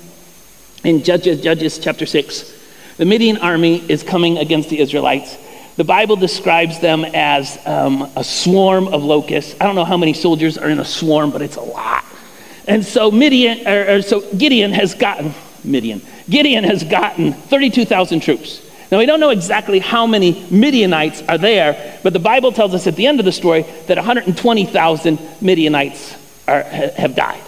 in 0.84 1.02
Judges, 1.02 1.40
Judges 1.40 1.78
chapter 1.80 2.06
6? 2.06 2.52
The 2.96 3.04
Midian 3.04 3.38
army 3.38 3.82
is 3.90 4.04
coming 4.04 4.38
against 4.38 4.68
the 4.68 4.78
Israelites. 4.78 5.36
The 5.76 5.82
Bible 5.82 6.14
describes 6.14 6.78
them 6.78 7.04
as 7.04 7.58
um, 7.66 8.08
a 8.14 8.22
swarm 8.22 8.86
of 8.86 9.02
locusts. 9.02 9.56
I 9.60 9.64
don't 9.64 9.74
know 9.74 9.84
how 9.84 9.96
many 9.96 10.12
soldiers 10.12 10.56
are 10.56 10.70
in 10.70 10.78
a 10.78 10.84
swarm, 10.84 11.32
but 11.32 11.42
it's 11.42 11.56
a 11.56 11.60
lot. 11.60 12.04
And 12.68 12.84
so 12.84 13.10
Midian, 13.10 13.66
or, 13.66 13.96
or 13.96 14.02
so 14.02 14.20
Gideon 14.34 14.70
has 14.70 14.94
gotten 14.94 15.34
Midian. 15.64 16.02
Gideon 16.28 16.64
has 16.64 16.84
gotten 16.84 17.32
32,000 17.32 18.20
troops. 18.20 18.60
Now, 18.90 18.98
we 18.98 19.06
don't 19.06 19.20
know 19.20 19.30
exactly 19.30 19.78
how 19.78 20.06
many 20.06 20.46
Midianites 20.50 21.22
are 21.28 21.38
there, 21.38 21.98
but 22.02 22.12
the 22.12 22.18
Bible 22.18 22.52
tells 22.52 22.74
us 22.74 22.86
at 22.86 22.96
the 22.96 23.06
end 23.06 23.18
of 23.18 23.24
the 23.24 23.32
story 23.32 23.62
that 23.86 23.96
120,000 23.96 25.18
Midianites 25.40 26.16
are, 26.46 26.62
have 26.62 27.16
died. 27.16 27.42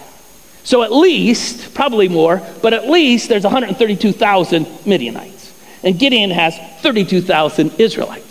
So, 0.63 0.83
at 0.83 0.91
least, 0.91 1.73
probably 1.73 2.09
more, 2.09 2.41
but 2.61 2.73
at 2.73 2.89
least 2.89 3.29
there's 3.29 3.45
132,000 3.45 4.85
Midianites. 4.85 5.53
And 5.83 5.97
Gideon 5.97 6.31
has 6.31 6.57
32,000 6.81 7.79
Israelites. 7.79 8.25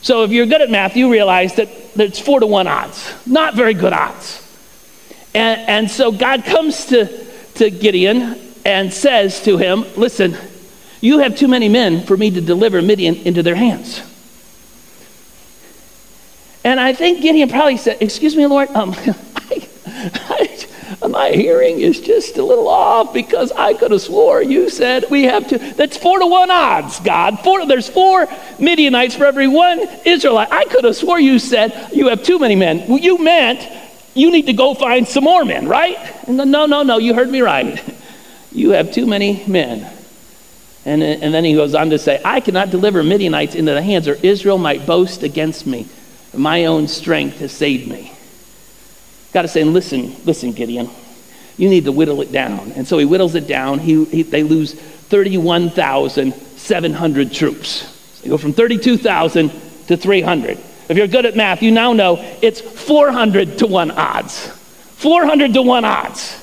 So, 0.00 0.24
if 0.24 0.32
you're 0.32 0.46
good 0.46 0.62
at 0.62 0.70
math, 0.70 0.96
you 0.96 1.12
realize 1.12 1.54
that 1.54 1.68
it's 1.94 2.18
four 2.18 2.40
to 2.40 2.46
one 2.46 2.66
odds. 2.66 3.12
Not 3.24 3.54
very 3.54 3.74
good 3.74 3.92
odds. 3.92 4.40
And, 5.34 5.60
and 5.68 5.90
so, 5.90 6.10
God 6.10 6.44
comes 6.44 6.86
to, 6.86 7.24
to 7.54 7.70
Gideon 7.70 8.51
and 8.64 8.92
says 8.92 9.42
to 9.42 9.56
him, 9.56 9.84
Listen, 9.96 10.36
you 11.00 11.18
have 11.18 11.36
too 11.36 11.48
many 11.48 11.68
men 11.68 12.04
for 12.04 12.16
me 12.16 12.30
to 12.30 12.40
deliver 12.40 12.80
Midian 12.80 13.16
into 13.16 13.42
their 13.42 13.56
hands. 13.56 14.02
And 16.64 16.78
I 16.78 16.92
think 16.92 17.22
Gideon 17.22 17.48
probably 17.48 17.76
said, 17.76 18.00
Excuse 18.00 18.36
me, 18.36 18.46
Lord, 18.46 18.70
um, 18.70 18.94
I, 19.36 19.68
I, 21.02 21.08
my 21.08 21.30
hearing 21.30 21.80
is 21.80 22.00
just 22.00 22.38
a 22.38 22.44
little 22.44 22.68
off 22.68 23.12
because 23.12 23.50
I 23.52 23.74
could 23.74 23.90
have 23.90 24.00
swore 24.00 24.42
you 24.42 24.70
said 24.70 25.06
we 25.10 25.24
have 25.24 25.48
to. 25.48 25.58
That's 25.58 25.96
four 25.96 26.20
to 26.20 26.26
one 26.26 26.50
odds, 26.50 27.00
God. 27.00 27.40
Four, 27.40 27.66
there's 27.66 27.88
four 27.88 28.28
Midianites 28.58 29.16
for 29.16 29.26
every 29.26 29.48
one 29.48 29.80
Israelite. 30.04 30.52
I 30.52 30.64
could 30.66 30.84
have 30.84 30.96
swore 30.96 31.18
you 31.18 31.38
said 31.38 31.90
you 31.92 32.08
have 32.08 32.22
too 32.22 32.38
many 32.38 32.54
men. 32.54 32.86
Well, 32.88 32.98
you 32.98 33.18
meant 33.18 33.68
you 34.14 34.30
need 34.30 34.46
to 34.46 34.52
go 34.52 34.74
find 34.74 35.08
some 35.08 35.24
more 35.24 35.44
men, 35.44 35.66
right? 35.66 36.28
No, 36.28 36.44
no, 36.44 36.66
no, 36.66 36.82
no, 36.82 36.98
you 36.98 37.14
heard 37.14 37.28
me 37.28 37.40
right. 37.40 37.82
You 38.52 38.70
have 38.70 38.92
too 38.92 39.06
many 39.06 39.44
men. 39.46 39.90
And, 40.84 41.02
and 41.02 41.32
then 41.32 41.44
he 41.44 41.54
goes 41.54 41.74
on 41.74 41.88
to 41.90 41.98
say, 41.98 42.20
I 42.24 42.40
cannot 42.40 42.70
deliver 42.70 43.02
Midianites 43.02 43.54
into 43.54 43.72
the 43.72 43.82
hands, 43.82 44.08
or 44.08 44.18
Israel 44.22 44.58
might 44.58 44.84
boast 44.84 45.22
against 45.22 45.66
me. 45.66 45.86
My 46.34 46.64
own 46.64 46.88
strength 46.88 47.38
has 47.38 47.52
saved 47.52 47.88
me. 47.88 48.12
God 49.32 49.44
is 49.44 49.52
saying, 49.52 49.72
listen, 49.72 50.16
listen, 50.24 50.50
Gideon, 50.52 50.90
you 51.56 51.68
need 51.68 51.84
to 51.84 51.92
whittle 51.92 52.20
it 52.20 52.32
down. 52.32 52.72
And 52.72 52.88
so 52.88 52.98
he 52.98 53.04
whittles 53.04 53.36
it 53.36 53.46
down. 53.46 53.78
He, 53.78 54.04
he 54.06 54.22
they 54.22 54.42
lose 54.42 54.74
31,700 54.74 57.32
troops. 57.32 57.68
So 58.16 58.22
they 58.22 58.30
go 58.30 58.38
from 58.38 58.52
32,000 58.52 59.50
to 59.88 59.96
300. 59.96 60.58
If 60.88 60.96
you're 60.96 61.06
good 61.06 61.26
at 61.26 61.36
math, 61.36 61.62
you 61.62 61.70
now 61.70 61.92
know 61.92 62.18
it's 62.42 62.60
400 62.60 63.58
to 63.58 63.66
1 63.66 63.90
odds. 63.92 64.48
400 64.48 65.54
to 65.54 65.62
1 65.62 65.84
odds. 65.84 66.41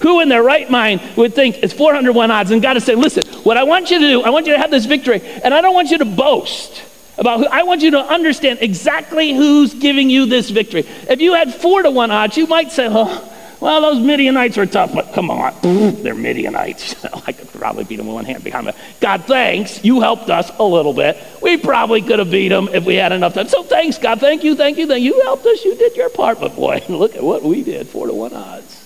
Who 0.00 0.20
in 0.20 0.28
their 0.28 0.42
right 0.42 0.68
mind 0.70 1.00
would 1.16 1.34
think 1.34 1.62
it's 1.62 1.72
401 1.72 2.30
odds? 2.30 2.50
And 2.50 2.62
God 2.62 2.76
is 2.76 2.84
saying, 2.84 3.00
listen, 3.00 3.26
what 3.42 3.56
I 3.56 3.64
want 3.64 3.90
you 3.90 3.98
to 3.98 4.06
do, 4.06 4.22
I 4.22 4.30
want 4.30 4.46
you 4.46 4.52
to 4.54 4.58
have 4.58 4.70
this 4.70 4.86
victory, 4.86 5.20
and 5.22 5.52
I 5.52 5.60
don't 5.60 5.74
want 5.74 5.90
you 5.90 5.98
to 5.98 6.04
boast 6.04 6.82
about 7.18 7.40
who, 7.40 7.46
I 7.46 7.62
want 7.64 7.82
you 7.82 7.90
to 7.92 7.98
understand 7.98 8.60
exactly 8.62 9.34
who's 9.34 9.74
giving 9.74 10.08
you 10.08 10.26
this 10.26 10.48
victory. 10.48 10.86
If 11.08 11.20
you 11.20 11.34
had 11.34 11.54
four 11.54 11.82
to 11.82 11.90
one 11.90 12.10
odds, 12.10 12.36
you 12.36 12.46
might 12.46 12.72
say, 12.72 12.88
oh, 12.90 13.26
well, 13.60 13.82
those 13.82 14.00
Midianites 14.00 14.56
are 14.56 14.64
tough, 14.64 14.94
but 14.94 15.12
come 15.12 15.30
on, 15.30 15.54
they're 16.02 16.14
Midianites. 16.14 17.04
I 17.26 17.32
could 17.32 17.52
probably 17.52 17.84
beat 17.84 17.96
them 17.96 18.06
with 18.06 18.14
one 18.14 18.24
hand 18.24 18.42
behind 18.42 18.66
me. 18.66 18.72
God, 19.00 19.26
thanks, 19.26 19.84
you 19.84 20.00
helped 20.00 20.30
us 20.30 20.50
a 20.58 20.64
little 20.64 20.94
bit. 20.94 21.18
We 21.42 21.58
probably 21.58 22.00
could 22.00 22.20
have 22.20 22.30
beat 22.30 22.48
them 22.48 22.68
if 22.72 22.86
we 22.86 22.94
had 22.94 23.12
enough 23.12 23.34
time. 23.34 23.48
So 23.48 23.62
thanks, 23.62 23.98
God, 23.98 24.18
thank 24.18 24.44
you, 24.44 24.56
thank 24.56 24.78
you, 24.78 24.86
thank 24.86 25.02
you. 25.02 25.14
You 25.14 25.20
helped 25.22 25.44
us, 25.44 25.62
you 25.62 25.76
did 25.76 25.94
your 25.94 26.08
part. 26.08 26.40
But 26.40 26.56
boy, 26.56 26.82
look 26.88 27.16
at 27.16 27.22
what 27.22 27.42
we 27.42 27.62
did, 27.62 27.86
four 27.86 28.06
to 28.06 28.14
one 28.14 28.32
odds. 28.32 28.79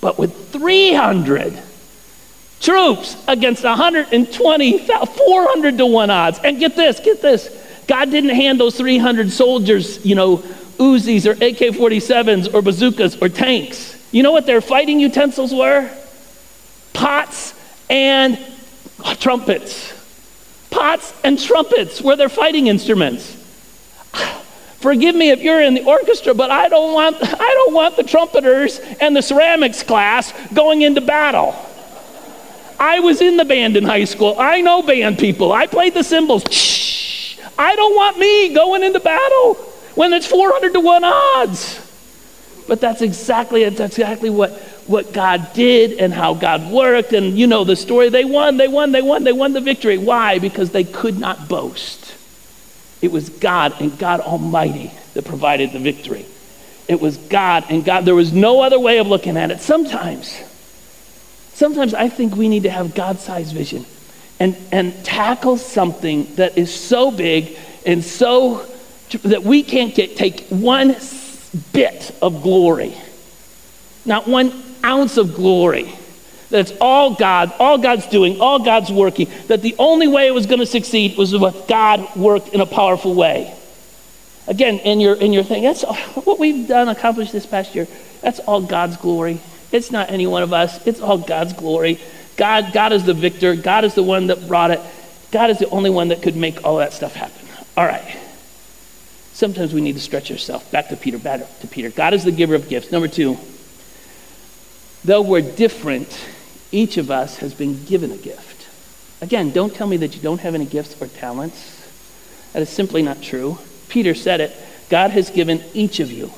But 0.00 0.18
with 0.18 0.50
300 0.52 1.58
troops 2.60 3.16
against 3.26 3.64
120, 3.64 4.78
400 4.78 5.78
to 5.78 5.86
1 5.86 6.10
odds. 6.10 6.40
And 6.42 6.58
get 6.58 6.76
this, 6.76 7.00
get 7.00 7.22
this. 7.22 7.48
God 7.86 8.10
didn't 8.10 8.30
hand 8.30 8.60
those 8.60 8.76
300 8.76 9.32
soldiers, 9.32 10.04
you 10.04 10.14
know, 10.14 10.38
Uzis 10.78 11.26
or 11.26 11.32
AK 11.32 11.74
47s 11.74 12.54
or 12.54 12.62
bazookas 12.62 13.20
or 13.20 13.28
tanks. 13.28 13.96
You 14.12 14.22
know 14.22 14.32
what 14.32 14.46
their 14.46 14.60
fighting 14.60 15.00
utensils 15.00 15.52
were? 15.52 15.90
Pots 16.92 17.54
and 17.88 18.38
trumpets. 19.18 19.92
Pots 20.70 21.12
and 21.24 21.38
trumpets 21.38 22.00
were 22.00 22.16
their 22.16 22.28
fighting 22.28 22.68
instruments. 22.68 23.36
Forgive 24.80 25.14
me 25.14 25.30
if 25.30 25.42
you're 25.42 25.60
in 25.60 25.74
the 25.74 25.84
orchestra, 25.84 26.32
but 26.32 26.50
I 26.50 26.68
don't 26.68 26.94
want, 26.94 27.16
I 27.20 27.36
don't 27.36 27.74
want 27.74 27.96
the 27.96 28.02
trumpeters 28.02 28.78
and 29.00 29.14
the 29.14 29.20
ceramics 29.20 29.82
class 29.82 30.32
going 30.54 30.80
into 30.82 31.02
battle. 31.02 31.54
I 32.78 33.00
was 33.00 33.20
in 33.20 33.36
the 33.36 33.44
band 33.44 33.76
in 33.76 33.84
high 33.84 34.04
school. 34.04 34.36
I 34.38 34.62
know 34.62 34.80
band 34.80 35.18
people. 35.18 35.52
I 35.52 35.66
played 35.66 35.92
the 35.92 36.02
cymbals. 36.02 36.44
Shh. 36.50 37.38
I 37.58 37.76
don't 37.76 37.94
want 37.94 38.18
me 38.18 38.54
going 38.54 38.82
into 38.82 39.00
battle 39.00 39.54
when 39.96 40.14
it's 40.14 40.26
400 40.26 40.72
to 40.72 40.80
1 40.80 41.04
odds. 41.04 41.86
But 42.66 42.80
that's 42.80 43.02
exactly 43.02 43.68
that's 43.68 43.98
exactly 43.98 44.30
what, 44.30 44.52
what 44.86 45.12
God 45.12 45.52
did 45.52 45.98
and 45.98 46.10
how 46.10 46.32
God 46.32 46.70
worked. 46.70 47.12
And 47.12 47.36
you 47.36 47.46
know 47.46 47.64
the 47.64 47.76
story. 47.76 48.08
They 48.08 48.24
won, 48.24 48.56
they 48.56 48.68
won, 48.68 48.92
they 48.92 49.02
won, 49.02 49.24
they 49.24 49.32
won 49.32 49.52
the 49.52 49.60
victory. 49.60 49.98
Why? 49.98 50.38
Because 50.38 50.70
they 50.70 50.84
could 50.84 51.18
not 51.18 51.48
boast. 51.48 52.14
It 53.02 53.12
was 53.12 53.28
God 53.28 53.80
and 53.80 53.98
God 53.98 54.20
Almighty 54.20 54.92
that 55.14 55.24
provided 55.24 55.72
the 55.72 55.78
victory. 55.78 56.26
It 56.88 57.00
was 57.00 57.16
God 57.16 57.64
and 57.68 57.84
God. 57.84 58.04
There 58.04 58.14
was 58.14 58.32
no 58.32 58.60
other 58.60 58.78
way 58.78 58.98
of 58.98 59.06
looking 59.06 59.36
at 59.36 59.50
it. 59.50 59.60
Sometimes, 59.60 60.40
sometimes 61.54 61.94
I 61.94 62.08
think 62.08 62.36
we 62.36 62.48
need 62.48 62.64
to 62.64 62.70
have 62.70 62.94
God 62.94 63.18
sized 63.20 63.54
vision 63.54 63.86
and, 64.38 64.56
and 64.72 65.04
tackle 65.04 65.56
something 65.56 66.34
that 66.34 66.58
is 66.58 66.74
so 66.74 67.10
big 67.10 67.56
and 67.86 68.04
so 68.04 68.66
that 69.22 69.42
we 69.42 69.62
can't 69.62 69.94
get, 69.94 70.16
take 70.16 70.46
one 70.48 70.96
bit 71.72 72.14
of 72.20 72.42
glory, 72.42 72.94
not 74.04 74.28
one 74.28 74.52
ounce 74.84 75.16
of 75.16 75.34
glory 75.34 75.94
that's 76.50 76.72
all 76.80 77.14
God, 77.14 77.52
all 77.58 77.78
God's 77.78 78.06
doing, 78.06 78.40
all 78.40 78.58
God's 78.58 78.90
working, 78.90 79.28
that 79.46 79.62
the 79.62 79.74
only 79.78 80.08
way 80.08 80.26
it 80.26 80.32
was 80.32 80.46
going 80.46 80.58
to 80.58 80.66
succeed 80.66 81.16
was 81.16 81.32
if 81.32 81.68
God 81.68 82.16
worked 82.16 82.48
in 82.48 82.60
a 82.60 82.66
powerful 82.66 83.14
way. 83.14 83.54
Again, 84.46 84.80
in 84.80 84.98
your, 85.00 85.14
in 85.14 85.32
your 85.32 85.44
thing, 85.44 85.62
that's 85.62 85.82
what 85.82 86.38
we've 86.38 86.66
done, 86.66 86.88
accomplished 86.88 87.32
this 87.32 87.46
past 87.46 87.74
year. 87.74 87.86
That's 88.20 88.40
all 88.40 88.60
God's 88.60 88.96
glory. 88.96 89.40
It's 89.70 89.92
not 89.92 90.10
any 90.10 90.26
one 90.26 90.42
of 90.42 90.52
us. 90.52 90.84
It's 90.86 91.00
all 91.00 91.18
God's 91.18 91.52
glory. 91.52 92.00
God, 92.36 92.72
God 92.72 92.92
is 92.92 93.04
the 93.04 93.14
victor. 93.14 93.54
God 93.54 93.84
is 93.84 93.94
the 93.94 94.02
one 94.02 94.26
that 94.26 94.48
brought 94.48 94.72
it. 94.72 94.80
God 95.30 95.50
is 95.50 95.58
the 95.58 95.68
only 95.68 95.90
one 95.90 96.08
that 96.08 96.22
could 96.22 96.34
make 96.34 96.64
all 96.64 96.78
that 96.78 96.92
stuff 96.92 97.14
happen. 97.14 97.46
All 97.76 97.86
right. 97.86 98.16
Sometimes 99.32 99.72
we 99.72 99.80
need 99.80 99.94
to 99.94 100.00
stretch 100.00 100.30
ourselves. 100.30 100.64
Back 100.70 100.88
to 100.88 100.96
Peter, 100.96 101.18
back 101.18 101.40
to 101.60 101.66
Peter. 101.66 101.90
God 101.90 102.12
is 102.12 102.24
the 102.24 102.32
giver 102.32 102.54
of 102.54 102.68
gifts. 102.68 102.90
Number 102.90 103.08
two, 103.08 103.38
though 105.04 105.22
we're 105.22 105.40
different, 105.40 106.08
each 106.72 106.96
of 106.96 107.10
us 107.10 107.38
has 107.38 107.54
been 107.54 107.84
given 107.84 108.12
a 108.12 108.16
gift. 108.16 108.68
Again, 109.20 109.50
don't 109.50 109.74
tell 109.74 109.86
me 109.86 109.98
that 109.98 110.14
you 110.14 110.22
don't 110.22 110.40
have 110.40 110.54
any 110.54 110.64
gifts 110.64 111.00
or 111.00 111.06
talents. 111.06 111.76
That 112.52 112.62
is 112.62 112.68
simply 112.68 113.02
not 113.02 113.22
true. 113.22 113.58
Peter 113.88 114.14
said 114.14 114.40
it. 114.40 114.56
God 114.88 115.10
has 115.10 115.30
given 115.30 115.62
each 115.74 116.00
of 116.00 116.10
you, 116.10 116.32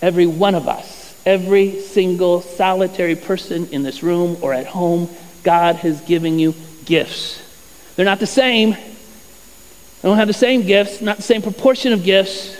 every 0.00 0.26
one 0.26 0.54
of 0.54 0.66
us, 0.66 1.20
every 1.26 1.80
single 1.80 2.40
solitary 2.40 3.14
person 3.14 3.68
in 3.70 3.82
this 3.82 4.02
room 4.02 4.36
or 4.40 4.52
at 4.54 4.66
home, 4.66 5.08
God 5.44 5.76
has 5.76 6.00
given 6.00 6.38
you 6.38 6.54
gifts. 6.84 7.40
They're 7.94 8.06
not 8.06 8.18
the 8.18 8.26
same. 8.26 8.70
They 8.72 10.08
don't 10.08 10.16
have 10.16 10.28
the 10.28 10.34
same 10.34 10.62
gifts, 10.62 11.00
not 11.00 11.18
the 11.18 11.22
same 11.22 11.42
proportion 11.42 11.92
of 11.92 12.02
gifts. 12.02 12.58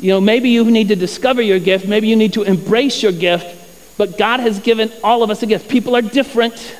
You 0.00 0.10
know, 0.10 0.20
maybe 0.20 0.50
you 0.50 0.64
need 0.64 0.88
to 0.88 0.96
discover 0.96 1.42
your 1.42 1.60
gift. 1.60 1.86
Maybe 1.86 2.08
you 2.08 2.16
need 2.16 2.32
to 2.32 2.42
embrace 2.42 3.02
your 3.02 3.12
gift 3.12 3.61
but 4.02 4.18
God 4.18 4.40
has 4.40 4.58
given 4.58 4.90
all 5.04 5.22
of 5.22 5.30
us 5.30 5.44
a 5.44 5.46
gift. 5.46 5.68
People 5.68 5.94
are 5.94 6.02
different. 6.02 6.74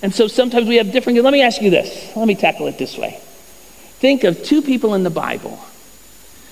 And 0.00 0.14
so 0.14 0.28
sometimes 0.28 0.68
we 0.68 0.76
have 0.76 0.92
different. 0.92 1.20
Let 1.20 1.32
me 1.32 1.42
ask 1.42 1.60
you 1.60 1.70
this. 1.70 2.14
Let 2.14 2.28
me 2.28 2.36
tackle 2.36 2.68
it 2.68 2.78
this 2.78 2.96
way. 2.96 3.18
Think 3.98 4.22
of 4.22 4.44
two 4.44 4.62
people 4.62 4.94
in 4.94 5.02
the 5.02 5.10
Bible 5.10 5.58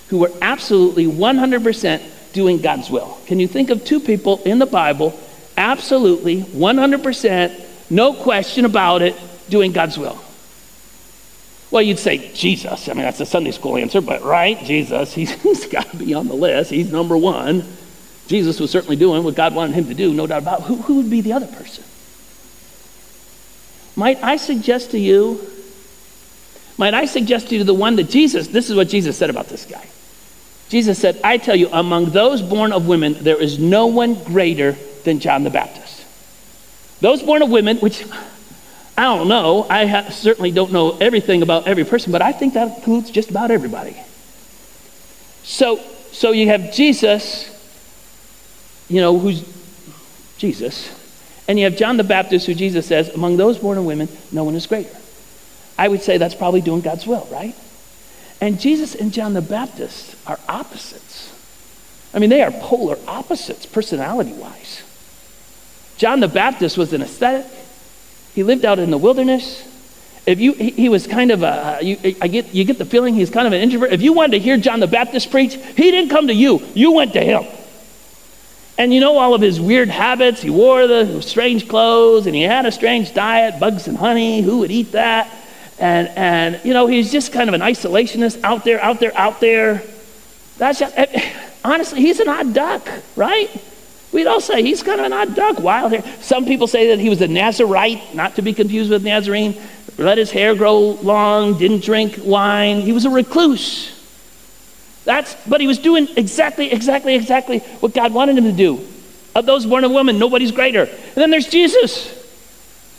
who 0.08 0.18
were 0.18 0.32
absolutely 0.42 1.06
100% 1.06 2.32
doing 2.32 2.58
God's 2.58 2.90
will. 2.90 3.20
Can 3.26 3.38
you 3.38 3.46
think 3.46 3.70
of 3.70 3.84
two 3.84 4.00
people 4.00 4.42
in 4.42 4.58
the 4.58 4.66
Bible, 4.66 5.16
absolutely 5.56 6.42
100%, 6.42 7.88
no 7.88 8.14
question 8.14 8.64
about 8.64 9.00
it, 9.02 9.14
doing 9.48 9.70
God's 9.70 9.96
will? 9.96 10.20
Well, 11.70 11.82
you'd 11.82 12.00
say 12.00 12.32
Jesus. 12.34 12.88
I 12.88 12.94
mean, 12.94 13.04
that's 13.04 13.20
a 13.20 13.26
Sunday 13.26 13.52
school 13.52 13.76
answer, 13.76 14.00
but 14.00 14.24
right? 14.24 14.58
Jesus. 14.64 15.14
He's, 15.14 15.30
he's 15.40 15.66
got 15.66 15.88
to 15.92 15.96
be 15.96 16.14
on 16.14 16.26
the 16.26 16.34
list. 16.34 16.72
He's 16.72 16.90
number 16.90 17.16
one. 17.16 17.62
Jesus 18.30 18.60
was 18.60 18.70
certainly 18.70 18.94
doing 18.94 19.24
what 19.24 19.34
God 19.34 19.56
wanted 19.56 19.74
him 19.74 19.86
to 19.86 19.94
do, 19.94 20.14
no 20.14 20.24
doubt 20.24 20.42
about. 20.42 20.62
Who, 20.62 20.76
who 20.76 20.98
would 20.98 21.10
be 21.10 21.20
the 21.20 21.32
other 21.32 21.48
person? 21.48 21.82
Might 23.96 24.22
I 24.22 24.36
suggest 24.36 24.92
to 24.92 25.00
you, 25.00 25.44
might 26.78 26.94
I 26.94 27.06
suggest 27.06 27.48
to 27.48 27.56
you 27.56 27.64
the 27.64 27.74
one 27.74 27.96
that 27.96 28.08
Jesus, 28.08 28.46
this 28.46 28.70
is 28.70 28.76
what 28.76 28.88
Jesus 28.88 29.16
said 29.16 29.30
about 29.30 29.48
this 29.48 29.66
guy. 29.66 29.84
Jesus 30.68 30.96
said, 30.96 31.20
I 31.24 31.38
tell 31.38 31.56
you, 31.56 31.70
among 31.72 32.10
those 32.10 32.40
born 32.40 32.72
of 32.72 32.86
women, 32.86 33.16
there 33.18 33.42
is 33.42 33.58
no 33.58 33.88
one 33.88 34.14
greater 34.22 34.76
than 35.02 35.18
John 35.18 35.42
the 35.42 35.50
Baptist. 35.50 36.06
Those 37.00 37.24
born 37.24 37.42
of 37.42 37.50
women, 37.50 37.78
which 37.78 38.04
I 38.96 39.02
don't 39.02 39.26
know, 39.26 39.66
I 39.68 39.86
ha- 39.86 40.10
certainly 40.10 40.52
don't 40.52 40.70
know 40.70 40.96
everything 40.98 41.42
about 41.42 41.66
every 41.66 41.84
person, 41.84 42.12
but 42.12 42.22
I 42.22 42.30
think 42.30 42.54
that 42.54 42.76
includes 42.76 43.10
just 43.10 43.28
about 43.28 43.50
everybody. 43.50 43.96
So, 45.42 45.80
so 46.12 46.30
you 46.30 46.46
have 46.46 46.72
Jesus 46.72 47.49
you 48.90 49.00
know, 49.00 49.18
who's 49.18 49.44
Jesus. 50.36 50.96
And 51.48 51.58
you 51.58 51.64
have 51.64 51.76
John 51.76 51.96
the 51.96 52.04
Baptist, 52.04 52.46
who 52.46 52.54
Jesus 52.54 52.86
says, 52.86 53.08
among 53.08 53.36
those 53.36 53.58
born 53.58 53.78
of 53.78 53.84
women, 53.84 54.08
no 54.30 54.44
one 54.44 54.54
is 54.54 54.66
greater. 54.66 54.94
I 55.78 55.88
would 55.88 56.02
say 56.02 56.18
that's 56.18 56.34
probably 56.34 56.60
doing 56.60 56.80
God's 56.82 57.06
will, 57.06 57.26
right? 57.30 57.54
And 58.40 58.60
Jesus 58.60 58.94
and 58.94 59.12
John 59.12 59.32
the 59.32 59.42
Baptist 59.42 60.16
are 60.26 60.38
opposites. 60.48 61.32
I 62.12 62.18
mean, 62.18 62.30
they 62.30 62.42
are 62.42 62.50
polar 62.50 62.98
opposites, 63.06 63.66
personality 63.66 64.32
wise. 64.32 64.82
John 65.96 66.20
the 66.20 66.28
Baptist 66.28 66.76
was 66.76 66.92
an 66.92 67.02
ascetic. 67.02 67.50
He 68.34 68.42
lived 68.42 68.64
out 68.64 68.78
in 68.78 68.90
the 68.90 68.98
wilderness. 68.98 69.66
If 70.26 70.40
you, 70.40 70.52
he, 70.52 70.70
he 70.70 70.88
was 70.88 71.06
kind 71.06 71.30
of 71.30 71.42
a, 71.42 71.46
uh, 71.46 71.78
you, 71.80 72.16
I 72.20 72.28
get, 72.28 72.54
you 72.54 72.64
get 72.64 72.78
the 72.78 72.84
feeling 72.84 73.14
he's 73.14 73.30
kind 73.30 73.46
of 73.46 73.52
an 73.52 73.60
introvert. 73.60 73.92
If 73.92 74.02
you 74.02 74.12
wanted 74.12 74.32
to 74.32 74.38
hear 74.38 74.56
John 74.56 74.80
the 74.80 74.86
Baptist 74.86 75.30
preach, 75.30 75.54
he 75.54 75.90
didn't 75.90 76.10
come 76.10 76.26
to 76.28 76.34
you, 76.34 76.62
you 76.74 76.92
went 76.92 77.12
to 77.14 77.20
him. 77.20 77.44
And 78.80 78.94
you 78.94 79.00
know 79.00 79.18
all 79.18 79.34
of 79.34 79.42
his 79.42 79.60
weird 79.60 79.90
habits. 79.90 80.40
He 80.40 80.48
wore 80.48 80.86
the 80.86 81.20
strange 81.20 81.68
clothes 81.68 82.26
and 82.26 82.34
he 82.34 82.40
had 82.40 82.64
a 82.64 82.72
strange 82.72 83.12
diet, 83.12 83.60
bugs 83.60 83.86
and 83.88 83.94
honey. 83.94 84.40
Who 84.40 84.60
would 84.60 84.70
eat 84.70 84.92
that? 84.92 85.30
And, 85.78 86.08
and 86.16 86.60
you 86.64 86.72
know, 86.72 86.86
he's 86.86 87.12
just 87.12 87.30
kind 87.30 87.50
of 87.50 87.54
an 87.54 87.60
isolationist 87.60 88.42
out 88.42 88.64
there, 88.64 88.82
out 88.82 88.98
there, 88.98 89.14
out 89.14 89.38
there. 89.38 89.82
That's 90.56 90.78
just, 90.78 90.96
eh, 90.96 91.30
honestly, 91.62 92.00
he's 92.00 92.20
an 92.20 92.30
odd 92.30 92.54
duck, 92.54 92.88
right? 93.16 93.50
We'd 94.12 94.26
all 94.26 94.40
say 94.40 94.62
he's 94.62 94.82
kind 94.82 94.98
of 94.98 95.04
an 95.04 95.12
odd 95.12 95.34
duck, 95.34 95.60
wild 95.60 95.92
hair. 95.92 96.02
Some 96.22 96.46
people 96.46 96.66
say 96.66 96.88
that 96.88 96.98
he 96.98 97.10
was 97.10 97.20
a 97.20 97.28
Nazarite, 97.28 98.14
not 98.14 98.36
to 98.36 98.42
be 98.42 98.54
confused 98.54 98.90
with 98.90 99.04
Nazarene. 99.04 99.60
Let 99.98 100.16
his 100.16 100.30
hair 100.30 100.54
grow 100.54 100.78
long, 100.78 101.58
didn't 101.58 101.82
drink 101.84 102.18
wine. 102.24 102.80
He 102.80 102.92
was 102.92 103.04
a 103.04 103.10
recluse. 103.10 103.99
That's, 105.04 105.34
but 105.46 105.60
he 105.60 105.66
was 105.66 105.78
doing 105.78 106.08
exactly, 106.16 106.72
exactly, 106.72 107.14
exactly 107.14 107.58
what 107.58 107.94
God 107.94 108.12
wanted 108.12 108.36
him 108.36 108.44
to 108.44 108.52
do. 108.52 108.86
Of 109.34 109.46
those 109.46 109.64
born 109.64 109.84
of 109.84 109.90
woman, 109.90 110.18
nobody's 110.18 110.52
greater. 110.52 110.82
And 110.82 111.14
then 111.14 111.30
there's 111.30 111.48
Jesus. 111.48 112.16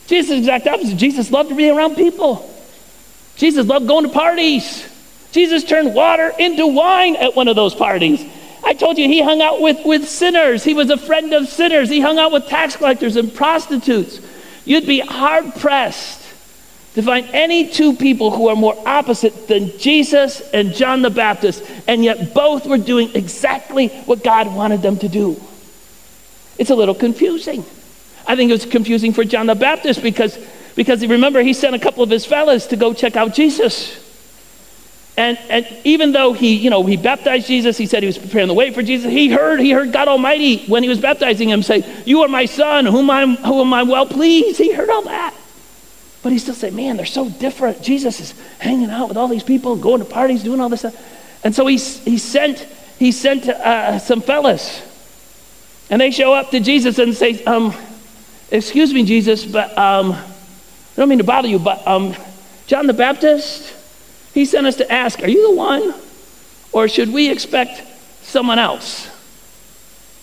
Jesus 0.08 0.32
is 0.32 0.40
exact 0.40 0.68
opposite. 0.68 0.98
Jesus 0.98 1.32
loved 1.32 1.50
to 1.50 1.56
be 1.56 1.70
around 1.70 1.96
people. 1.96 2.50
Jesus 3.36 3.66
loved 3.66 3.88
going 3.88 4.06
to 4.06 4.12
parties. 4.12 4.88
Jesus 5.32 5.64
turned 5.64 5.94
water 5.94 6.34
into 6.38 6.68
wine 6.68 7.16
at 7.16 7.36
one 7.36 7.48
of 7.48 7.56
those 7.56 7.76
parties. 7.76 8.26
I 8.64 8.74
told 8.74 8.98
you 8.98 9.08
he 9.08 9.22
hung 9.22 9.42
out 9.42 9.62
with, 9.62 9.86
with 9.86 10.08
sinners. 10.08 10.64
He 10.64 10.74
was 10.74 10.90
a 10.90 10.98
friend 10.98 11.34
of 11.34 11.48
sinners. 11.48 11.90
He 11.90 12.00
hung 12.00 12.20
out 12.20 12.32
with 12.32 12.48
tax 12.48 12.76
collectors 12.76 13.16
and 13.16 13.34
prostitutes. 13.34 14.20
You'd 14.66 14.86
be 14.86 15.00
hard 15.00 15.56
pressed 15.56 16.21
to 16.96 17.02
find 17.02 17.28
any 17.32 17.70
two 17.70 17.94
people 17.94 18.32
who 18.32 18.50
are 18.50 18.56
more 18.56 18.78
opposite 18.86 19.48
than 19.48 19.78
Jesus 19.78 20.42
and 20.52 20.74
John 20.74 21.02
the 21.02 21.10
Baptist, 21.10 21.64
and 21.88 22.04
yet 22.04 22.34
both 22.34 22.66
were 22.66 22.78
doing 22.78 23.12
exactly 23.16 23.88
what 23.88 24.24
God 24.24 24.54
wanted 24.54 24.82
them 24.82 24.98
to 24.98 25.08
do. 25.08 25.40
It's 26.58 26.70
a 26.70 26.76
little 26.76 26.96
confusing. 26.96 27.64
I 28.28 28.36
think 28.36 28.50
it 28.50 28.54
was 28.54 28.66
confusing 28.66 29.14
for 29.14 29.24
John 29.24 29.48
the 29.48 29.56
Baptist 29.56 30.04
because, 30.04 30.38
because 30.76 31.06
remember, 31.06 31.42
he 31.42 31.54
sent 31.54 31.76
a 31.76 31.80
couple 31.80 32.04
of 32.04 32.10
his 32.10 32.26
fellows 32.26 32.68
to 32.68 32.76
go 32.76 32.94
check 32.94 33.16
out 33.16 33.34
Jesus. 33.34 33.98
And, 35.18 35.38
and 35.50 35.68
even 35.84 36.14
though 36.14 36.34
he, 36.34 36.56
you 36.56 36.70
know, 36.70 36.84
he 36.84 36.98
baptized 36.98 37.48
Jesus, 37.48 37.78
he 37.78 37.86
said 37.86 38.04
he 38.04 38.08
was 38.08 38.18
preparing 38.18 38.48
the 38.48 38.54
way 38.54 38.72
for 38.72 38.82
Jesus. 38.82 39.12
He 39.12 39.30
heard, 39.30 39.60
he 39.60 39.72
heard 39.72 39.92
God 39.92 40.08
Almighty 40.08 40.66
when 40.66 40.84
he 40.84 40.90
was 40.90 41.00
baptizing 41.00 41.50
him 41.50 41.64
say, 41.64 41.84
"You 42.06 42.22
are 42.22 42.28
my 42.28 42.46
son, 42.46 42.86
whom 42.86 43.10
I'm, 43.10 43.36
whom 43.36 43.74
I'm 43.74 43.88
well 43.88 44.06
pleased." 44.06 44.58
He 44.58 44.72
heard 44.72 44.90
all 44.90 45.04
that, 45.04 45.34
but 46.24 46.32
he 46.32 46.40
still 46.40 46.56
said, 46.56 46.74
"Man, 46.74 46.98
they're 46.98 47.06
so 47.06 47.30
different." 47.30 47.82
Jesus 47.82 48.20
is 48.20 48.34
hanging 48.60 48.90
out 48.90 49.08
with 49.08 49.18
all 49.18 49.28
these 49.28 49.44
people, 49.44 49.76
going 49.76 50.00
to 50.00 50.06
parties, 50.06 50.44
doing 50.44 50.60
all 50.60 50.70
this 50.70 50.82
stuff, 50.82 50.96
and 51.44 51.54
so 51.54 51.66
he 51.68 51.78
he 51.78 52.18
sent 52.18 52.60
he 53.00 53.12
sent 53.12 53.48
uh, 53.48 54.00
some 54.00 54.22
fellas, 54.22 54.82
and 55.90 56.02
they 56.02 56.12
show 56.12 56.34
up 56.34 56.52
to 56.52 56.60
Jesus 56.60 57.00
and 57.00 57.16
say, 57.16 57.44
um, 57.46 57.74
"Excuse 58.52 58.94
me, 58.94 59.04
Jesus, 59.04 59.46
but 59.46 59.78
um, 59.78 60.14
I 60.14 60.22
don't 60.96 61.10
mean 61.10 61.18
to 61.20 61.24
bother 61.24 61.48
you, 61.48 61.60
but 61.60 61.86
um, 61.88 62.16
John 62.68 62.88
the 62.88 62.94
Baptist." 62.94 63.76
He 64.34 64.46
sent 64.46 64.66
us 64.66 64.78
to 64.78 64.92
ask, 64.92 65.22
Are 65.22 65.30
you 65.30 65.50
the 65.50 65.56
one? 65.56 65.94
Or 66.72 66.88
should 66.88 67.12
we 67.12 67.30
expect 67.30 67.84
someone 68.24 68.60
else? 68.60 69.10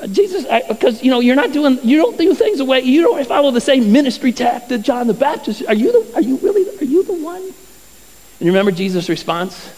Jesus, 0.07 0.47
because 0.69 1.03
you 1.03 1.11
know, 1.11 1.21
you're 1.21 1.35
not 1.35 1.53
doing, 1.53 1.79
you 1.83 1.97
don't 1.97 2.17
do 2.17 2.33
things 2.35 2.59
the 2.59 2.65
way, 2.65 2.81
you 2.81 3.03
don't 3.03 3.27
follow 3.27 3.51
the 3.51 3.61
same 3.61 3.91
ministry 3.91 4.33
tact 4.33 4.69
that 4.69 4.79
John 4.79 5.09
the 5.09 5.15
Baptist. 5.15 5.65
Are 5.67 5.75
you 5.75 5.91
the, 5.91 6.15
are 6.15 6.23
you 6.23 6.37
really, 6.37 6.79
are 6.79 6.85
you 6.85 7.03
the 7.03 7.15
one? 7.15 7.43
And 7.43 8.47
you 8.47 8.53
remember 8.53 8.71
Jesus' 8.71 9.09
response? 9.09 9.75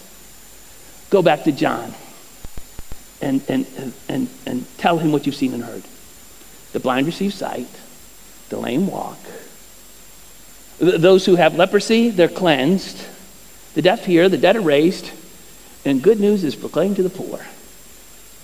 Go 1.09 1.23
back 1.23 1.43
to 1.45 1.51
John 1.51 1.93
and, 3.21 3.41
and, 3.49 3.65
and, 4.07 4.29
and 4.45 4.77
tell 4.77 4.99
him 4.99 5.11
what 5.11 5.25
you've 5.25 5.35
seen 5.35 5.53
and 5.53 5.63
heard. 5.63 5.83
The 6.73 6.79
blind 6.79 7.07
receive 7.07 7.33
sight, 7.33 7.67
the 8.49 8.57
lame 8.57 8.87
walk. 8.87 9.17
Those 10.79 11.25
who 11.25 11.35
have 11.35 11.55
leprosy, 11.55 12.09
they're 12.09 12.27
cleansed. 12.27 13.07
The 13.73 13.81
deaf 13.81 14.05
hear, 14.05 14.29
the 14.29 14.37
dead 14.37 14.55
are 14.55 14.61
raised, 14.61 15.11
and 15.85 16.01
good 16.01 16.19
news 16.19 16.43
is 16.43 16.55
proclaimed 16.55 16.97
to 16.97 17.03
the 17.03 17.09
poor. 17.09 17.39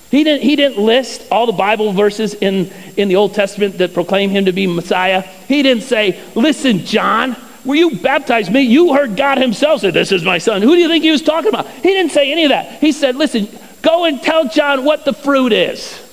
He 0.09 0.23
didn't, 0.23 0.43
he 0.43 0.55
didn't 0.55 0.83
list 0.83 1.23
all 1.31 1.45
the 1.45 1.51
Bible 1.51 1.91
verses 1.91 2.33
in, 2.33 2.71
in 2.95 3.09
the 3.09 3.17
Old 3.17 3.33
Testament 3.33 3.77
that 3.79 3.93
proclaim 3.93 4.29
him 4.29 4.45
to 4.45 4.53
be 4.53 4.65
Messiah. 4.65 5.21
He 5.21 5.61
didn't 5.63 5.83
say, 5.83 6.21
Listen, 6.33 6.85
John, 6.85 7.35
were 7.65 7.75
you 7.75 7.97
baptized 7.97 8.51
me, 8.51 8.61
you 8.61 8.93
heard 8.93 9.17
God 9.17 9.37
Himself 9.37 9.81
say, 9.81 9.91
This 9.91 10.13
is 10.13 10.23
my 10.23 10.37
son. 10.37 10.61
Who 10.61 10.75
do 10.75 10.81
you 10.81 10.87
think 10.87 11.03
he 11.03 11.11
was 11.11 11.21
talking 11.21 11.49
about? 11.49 11.67
He 11.67 11.89
didn't 11.89 12.11
say 12.11 12.31
any 12.31 12.45
of 12.45 12.49
that. 12.49 12.79
He 12.79 12.93
said, 12.93 13.17
Listen, 13.17 13.49
go 13.81 14.05
and 14.05 14.21
tell 14.21 14.47
John 14.47 14.85
what 14.85 15.03
the 15.03 15.13
fruit 15.13 15.51
is. 15.51 16.03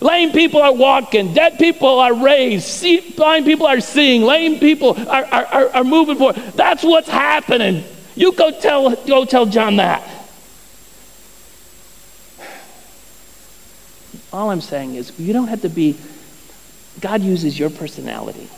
Lame 0.00 0.32
people 0.32 0.60
are 0.60 0.74
walking, 0.74 1.32
dead 1.32 1.60
people 1.60 2.00
are 2.00 2.12
raised, 2.12 2.84
blind 3.14 3.44
people 3.44 3.68
are 3.68 3.78
seeing, 3.78 4.22
lame 4.22 4.58
people 4.58 4.96
are, 5.08 5.24
are, 5.24 5.46
are, 5.46 5.68
are 5.68 5.84
moving 5.84 6.16
forward. 6.16 6.34
That's 6.56 6.82
what's 6.82 7.08
happening. 7.08 7.84
You 8.16 8.32
go 8.32 8.50
tell, 8.50 8.96
go 9.06 9.24
tell 9.24 9.46
John 9.46 9.76
that. 9.76 10.02
All 14.32 14.50
I'm 14.50 14.60
saying 14.60 14.94
is, 14.94 15.18
you 15.18 15.32
don't 15.32 15.48
have 15.48 15.62
to 15.62 15.68
be, 15.68 15.96
God 17.00 17.22
uses 17.22 17.58
your 17.58 17.70
personality, 17.70 18.48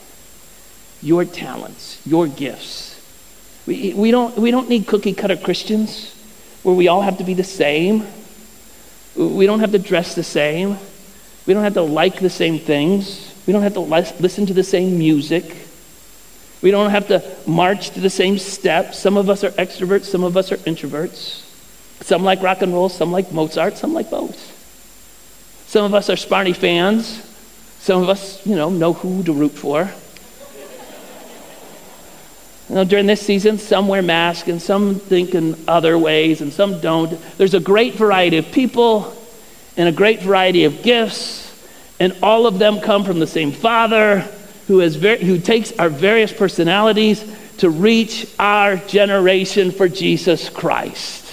your 1.01 1.25
talents, 1.25 2.01
your 2.05 2.27
gifts. 2.27 2.93
We, 3.67 3.93
we, 3.93 4.11
don't, 4.11 4.37
we 4.37 4.51
don't 4.51 4.69
need 4.69 4.87
cookie 4.87 5.13
cutter 5.13 5.35
Christians 5.35 6.13
where 6.63 6.75
we 6.75 6.87
all 6.87 7.01
have 7.01 7.17
to 7.17 7.23
be 7.23 7.33
the 7.33 7.43
same. 7.43 8.05
We 9.15 9.45
don't 9.45 9.59
have 9.59 9.71
to 9.71 9.79
dress 9.79 10.15
the 10.15 10.23
same. 10.23 10.77
We 11.45 11.53
don't 11.53 11.63
have 11.63 11.73
to 11.73 11.81
like 11.81 12.19
the 12.19 12.29
same 12.29 12.57
things. 12.57 13.33
We 13.45 13.53
don't 13.53 13.63
have 13.63 13.73
to 13.73 13.79
listen 13.81 14.45
to 14.47 14.53
the 14.53 14.63
same 14.63 14.97
music. 14.97 15.43
We 16.61 16.71
don't 16.71 16.89
have 16.89 17.07
to 17.09 17.23
march 17.45 17.91
to 17.91 17.99
the 17.99 18.09
same 18.09 18.39
steps. 18.39 18.97
Some 18.97 19.17
of 19.17 19.29
us 19.29 19.43
are 19.43 19.51
extroverts, 19.51 20.05
some 20.05 20.23
of 20.23 20.35
us 20.37 20.51
are 20.51 20.57
introverts. 20.57 21.43
Some 22.01 22.23
like 22.23 22.41
rock 22.41 22.61
and 22.61 22.73
roll, 22.73 22.89
some 22.89 23.11
like 23.11 23.31
Mozart, 23.31 23.77
some 23.77 23.93
like 23.93 24.09
both. 24.09 24.54
Some 25.75 25.83
of 25.83 25.93
us 25.93 26.09
are 26.09 26.13
Sparty 26.13 26.55
fans. 26.55 27.21
Some 27.79 28.01
of 28.01 28.07
us, 28.07 28.47
you 28.47 28.55
know, 28.55 28.69
know 28.69 28.93
who 28.93 29.23
to 29.23 29.33
root 29.33 29.51
for. 29.51 29.91
Know, 32.73 32.85
during 32.85 33.07
this 33.07 33.19
season, 33.19 33.57
some 33.57 33.89
wear 33.89 34.01
masks 34.01 34.47
and 34.47 34.61
some 34.61 34.95
think 34.95 35.35
in 35.35 35.61
other 35.67 35.99
ways 35.99 36.39
and 36.39 36.53
some 36.53 36.79
don't. 36.79 37.19
There's 37.37 37.55
a 37.55 37.59
great 37.59 37.95
variety 37.95 38.37
of 38.37 38.53
people 38.53 39.13
and 39.75 39.89
a 39.89 39.91
great 39.91 40.21
variety 40.21 40.63
of 40.63 40.81
gifts, 40.81 41.53
and 41.99 42.15
all 42.23 42.47
of 42.47 42.57
them 42.57 42.79
come 42.79 43.03
from 43.03 43.19
the 43.19 43.27
same 43.27 43.51
Father 43.51 44.21
who, 44.67 44.79
has 44.79 44.95
ver- 44.95 45.17
who 45.17 45.37
takes 45.39 45.73
our 45.73 45.89
various 45.89 46.31
personalities 46.31 47.21
to 47.57 47.69
reach 47.69 48.33
our 48.39 48.77
generation 48.77 49.71
for 49.71 49.89
Jesus 49.89 50.47
Christ. 50.47 51.24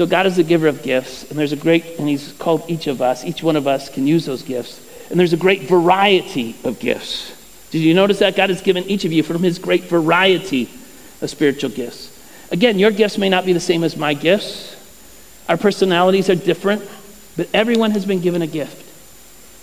So 0.00 0.06
God 0.06 0.24
is 0.24 0.36
the 0.36 0.44
giver 0.44 0.66
of 0.66 0.82
gifts, 0.82 1.28
and 1.28 1.38
there's 1.38 1.52
a 1.52 1.56
great, 1.56 1.98
and 1.98 2.08
He's 2.08 2.32
called 2.38 2.64
each 2.68 2.86
of 2.86 3.02
us, 3.02 3.22
each 3.22 3.42
one 3.42 3.54
of 3.54 3.66
us 3.66 3.90
can 3.90 4.06
use 4.06 4.24
those 4.24 4.40
gifts. 4.42 4.80
And 5.10 5.20
there's 5.20 5.34
a 5.34 5.36
great 5.36 5.64
variety 5.64 6.56
of 6.64 6.80
gifts. 6.80 7.36
Did 7.70 7.80
you 7.80 7.92
notice 7.92 8.20
that? 8.20 8.34
God 8.34 8.48
has 8.48 8.62
given 8.62 8.84
each 8.84 9.04
of 9.04 9.12
you 9.12 9.22
from 9.22 9.42
His 9.42 9.58
great 9.58 9.84
variety 9.84 10.70
of 11.20 11.28
spiritual 11.28 11.68
gifts. 11.68 12.18
Again, 12.50 12.78
your 12.78 12.90
gifts 12.92 13.18
may 13.18 13.28
not 13.28 13.44
be 13.44 13.52
the 13.52 13.60
same 13.60 13.84
as 13.84 13.94
my 13.94 14.14
gifts. 14.14 14.74
Our 15.50 15.58
personalities 15.58 16.30
are 16.30 16.34
different, 16.34 16.82
but 17.36 17.50
everyone 17.52 17.90
has 17.90 18.06
been 18.06 18.22
given 18.22 18.40
a 18.40 18.46
gift. 18.46 18.82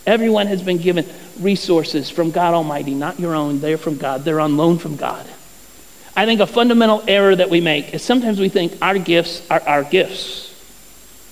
Everyone 0.05 0.45
has 0.45 0.61
been 0.61 0.77
given 0.77 1.03
resources 1.39 2.11
from 2.11 2.29
God 2.29 2.53
Almighty, 2.53 2.93
not 2.93 3.19
your 3.19 3.33
own. 3.33 3.59
They're 3.59 3.79
from 3.79 3.97
God, 3.97 4.23
they're 4.23 4.39
on 4.39 4.55
loan 4.55 4.77
from 4.77 4.97
God. 4.97 5.25
I 6.17 6.25
think 6.25 6.41
a 6.41 6.47
fundamental 6.47 7.01
error 7.07 7.33
that 7.35 7.49
we 7.49 7.61
make 7.61 7.93
is 7.93 8.03
sometimes 8.03 8.39
we 8.39 8.49
think 8.49 8.73
our 8.81 8.97
gifts 8.97 9.49
are 9.49 9.61
our 9.61 9.83
gifts, 9.83 10.53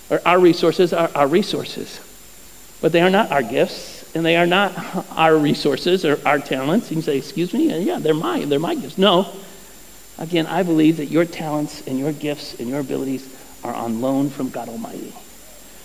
or 0.10 0.21
our 0.26 0.39
resources 0.39 0.93
are 0.93 1.12
our 1.13 1.28
resources. 1.28 2.00
But 2.82 2.93
they 2.93 3.02
are 3.02 3.10
not 3.10 3.32
our 3.32 3.43
gifts, 3.43 4.15
and 4.15 4.26
they 4.26 4.38
are 4.38 4.45
not 4.45 4.71
our 5.12 5.36
resources 5.36 6.06
or 6.06 6.19
our 6.26 6.39
talents. 6.39 6.89
You 6.89 6.95
can 6.95 7.04
say, 7.04 7.17
Excuse 7.17 7.54
me? 7.54 7.78
Yeah, 7.80 8.00
they're 8.00 8.13
mine. 8.13 8.48
They're 8.48 8.60
my 8.60 8.76
gifts. 8.76 8.98
No. 8.98 9.28
Again, 10.17 10.45
I 10.45 10.63
believe 10.63 10.98
that 10.98 11.08
your 11.08 11.26
talents 11.26 11.86
and 11.88 12.00
your 12.00 12.13
gifts 12.13 12.58
and 12.60 12.69
your 12.69 12.80
abilities 12.80 13.28
are 13.65 13.74
on 13.74 14.00
loan 14.00 14.30
from 14.30 14.50
God 14.50 14.69
Almighty 14.69 15.13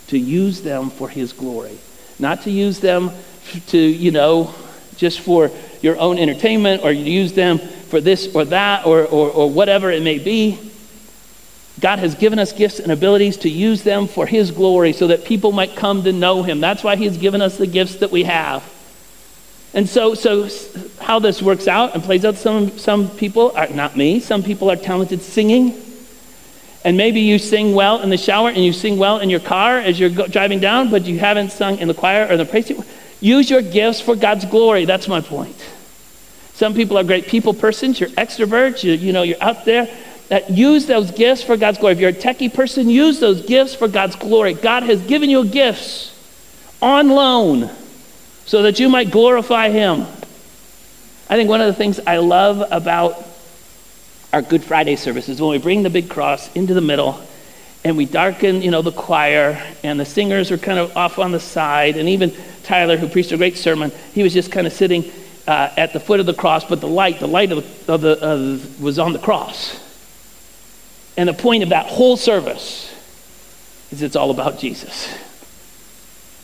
to 0.06 0.18
use 0.18 0.62
them 0.62 0.90
for 0.90 1.08
His 1.08 1.32
glory 1.32 1.78
not 2.20 2.42
to 2.42 2.50
use 2.50 2.80
them 2.80 3.10
to, 3.68 3.78
you 3.78 4.10
know, 4.10 4.54
just 4.96 5.20
for 5.20 5.50
your 5.80 5.98
own 5.98 6.18
entertainment 6.18 6.84
or 6.84 6.92
use 6.92 7.32
them 7.32 7.58
for 7.90 8.00
this 8.00 8.34
or 8.34 8.44
that 8.46 8.86
or, 8.86 9.04
or, 9.04 9.30
or 9.30 9.50
whatever 9.50 9.90
it 9.90 10.02
may 10.02 10.18
be. 10.18 10.58
God 11.80 11.98
has 11.98 12.14
given 12.14 12.38
us 12.38 12.52
gifts 12.52 12.78
and 12.78 12.92
abilities 12.92 13.38
to 13.38 13.48
use 13.48 13.82
them 13.82 14.06
for 14.06 14.26
His 14.26 14.50
glory 14.50 14.92
so 14.92 15.06
that 15.08 15.24
people 15.24 15.52
might 15.52 15.76
come 15.76 16.04
to 16.04 16.12
know 16.12 16.42
Him. 16.42 16.60
That's 16.60 16.84
why 16.84 16.96
He's 16.96 17.16
given 17.16 17.40
us 17.42 17.56
the 17.56 17.66
gifts 17.66 17.96
that 17.96 18.10
we 18.10 18.24
have. 18.24 18.62
And 19.72 19.88
so, 19.88 20.14
so 20.14 20.48
how 21.00 21.20
this 21.20 21.40
works 21.40 21.68
out 21.68 21.94
and 21.94 22.02
plays 22.02 22.24
out, 22.24 22.36
some, 22.36 22.76
some 22.76 23.08
people 23.08 23.52
are, 23.56 23.68
not 23.68 23.96
me, 23.96 24.20
some 24.20 24.42
people 24.42 24.70
are 24.70 24.76
talented 24.76 25.22
singing. 25.22 25.80
And 26.84 26.96
maybe 26.96 27.20
you 27.20 27.38
sing 27.38 27.74
well 27.74 28.00
in 28.00 28.10
the 28.10 28.16
shower 28.16 28.48
and 28.48 28.64
you 28.64 28.72
sing 28.72 28.98
well 28.98 29.18
in 29.18 29.30
your 29.30 29.40
car 29.40 29.78
as 29.78 30.00
you're 30.00 30.10
go- 30.10 30.26
driving 30.26 30.60
down, 30.60 30.90
but 30.90 31.04
you 31.04 31.18
haven't 31.18 31.52
sung 31.52 31.78
in 31.78 31.88
the 31.88 31.94
choir 31.94 32.26
or 32.28 32.36
the 32.36 32.46
praise 32.46 32.66
team. 32.66 32.82
Use 33.20 33.50
your 33.50 33.62
gifts 33.62 34.00
for 34.00 34.16
God's 34.16 34.46
glory. 34.46 34.86
That's 34.86 35.06
my 35.06 35.20
point. 35.20 35.56
Some 36.60 36.74
people 36.74 36.98
are 36.98 37.04
great 37.04 37.26
people 37.26 37.54
persons. 37.54 37.98
You're 37.98 38.10
extroverts. 38.10 38.84
You, 38.84 38.92
you 38.92 39.14
know, 39.14 39.22
you're 39.22 39.42
out 39.42 39.64
there. 39.64 39.88
That 40.28 40.50
use 40.50 40.84
those 40.84 41.10
gifts 41.10 41.42
for 41.42 41.56
God's 41.56 41.78
glory. 41.78 41.94
If 41.94 42.00
you're 42.00 42.10
a 42.10 42.12
techie 42.12 42.52
person, 42.52 42.90
use 42.90 43.18
those 43.18 43.46
gifts 43.46 43.74
for 43.74 43.88
God's 43.88 44.14
glory. 44.14 44.52
God 44.52 44.82
has 44.82 45.00
given 45.00 45.30
you 45.30 45.46
gifts 45.46 46.14
on 46.82 47.08
loan 47.08 47.70
so 48.44 48.64
that 48.64 48.78
you 48.78 48.90
might 48.90 49.10
glorify 49.10 49.70
Him. 49.70 50.02
I 51.30 51.36
think 51.36 51.48
one 51.48 51.62
of 51.62 51.66
the 51.66 51.72
things 51.72 51.98
I 52.06 52.18
love 52.18 52.62
about 52.70 53.26
our 54.30 54.42
Good 54.42 54.62
Friday 54.62 54.96
services 54.96 55.40
when 55.40 55.52
we 55.52 55.56
bring 55.56 55.82
the 55.82 55.88
big 55.88 56.10
cross 56.10 56.54
into 56.54 56.74
the 56.74 56.82
middle 56.82 57.18
and 57.84 57.96
we 57.96 58.04
darken, 58.04 58.60
you 58.60 58.70
know, 58.70 58.82
the 58.82 58.92
choir 58.92 59.66
and 59.82 59.98
the 59.98 60.04
singers 60.04 60.50
are 60.50 60.58
kind 60.58 60.78
of 60.78 60.94
off 60.94 61.18
on 61.18 61.32
the 61.32 61.40
side 61.40 61.96
and 61.96 62.06
even 62.10 62.34
Tyler, 62.64 62.98
who 62.98 63.08
preached 63.08 63.32
a 63.32 63.38
great 63.38 63.56
sermon, 63.56 63.90
he 64.12 64.22
was 64.22 64.34
just 64.34 64.52
kind 64.52 64.66
of 64.66 64.74
sitting 64.74 65.10
uh, 65.50 65.68
at 65.76 65.92
the 65.92 65.98
foot 65.98 66.20
of 66.20 66.26
the 66.26 66.34
cross, 66.34 66.64
but 66.64 66.80
the 66.80 66.86
light, 66.86 67.18
the 67.18 67.26
light 67.26 67.50
of 67.50 67.86
the, 67.86 67.92
of 67.92 68.00
the 68.02 68.24
of, 68.24 68.80
was 68.80 69.00
on 69.00 69.12
the 69.12 69.18
cross. 69.18 69.84
And 71.16 71.28
the 71.28 71.34
point 71.34 71.64
of 71.64 71.70
that 71.70 71.86
whole 71.86 72.16
service 72.16 72.94
is 73.90 74.00
it's 74.00 74.14
all 74.14 74.30
about 74.30 74.60
Jesus 74.60 75.12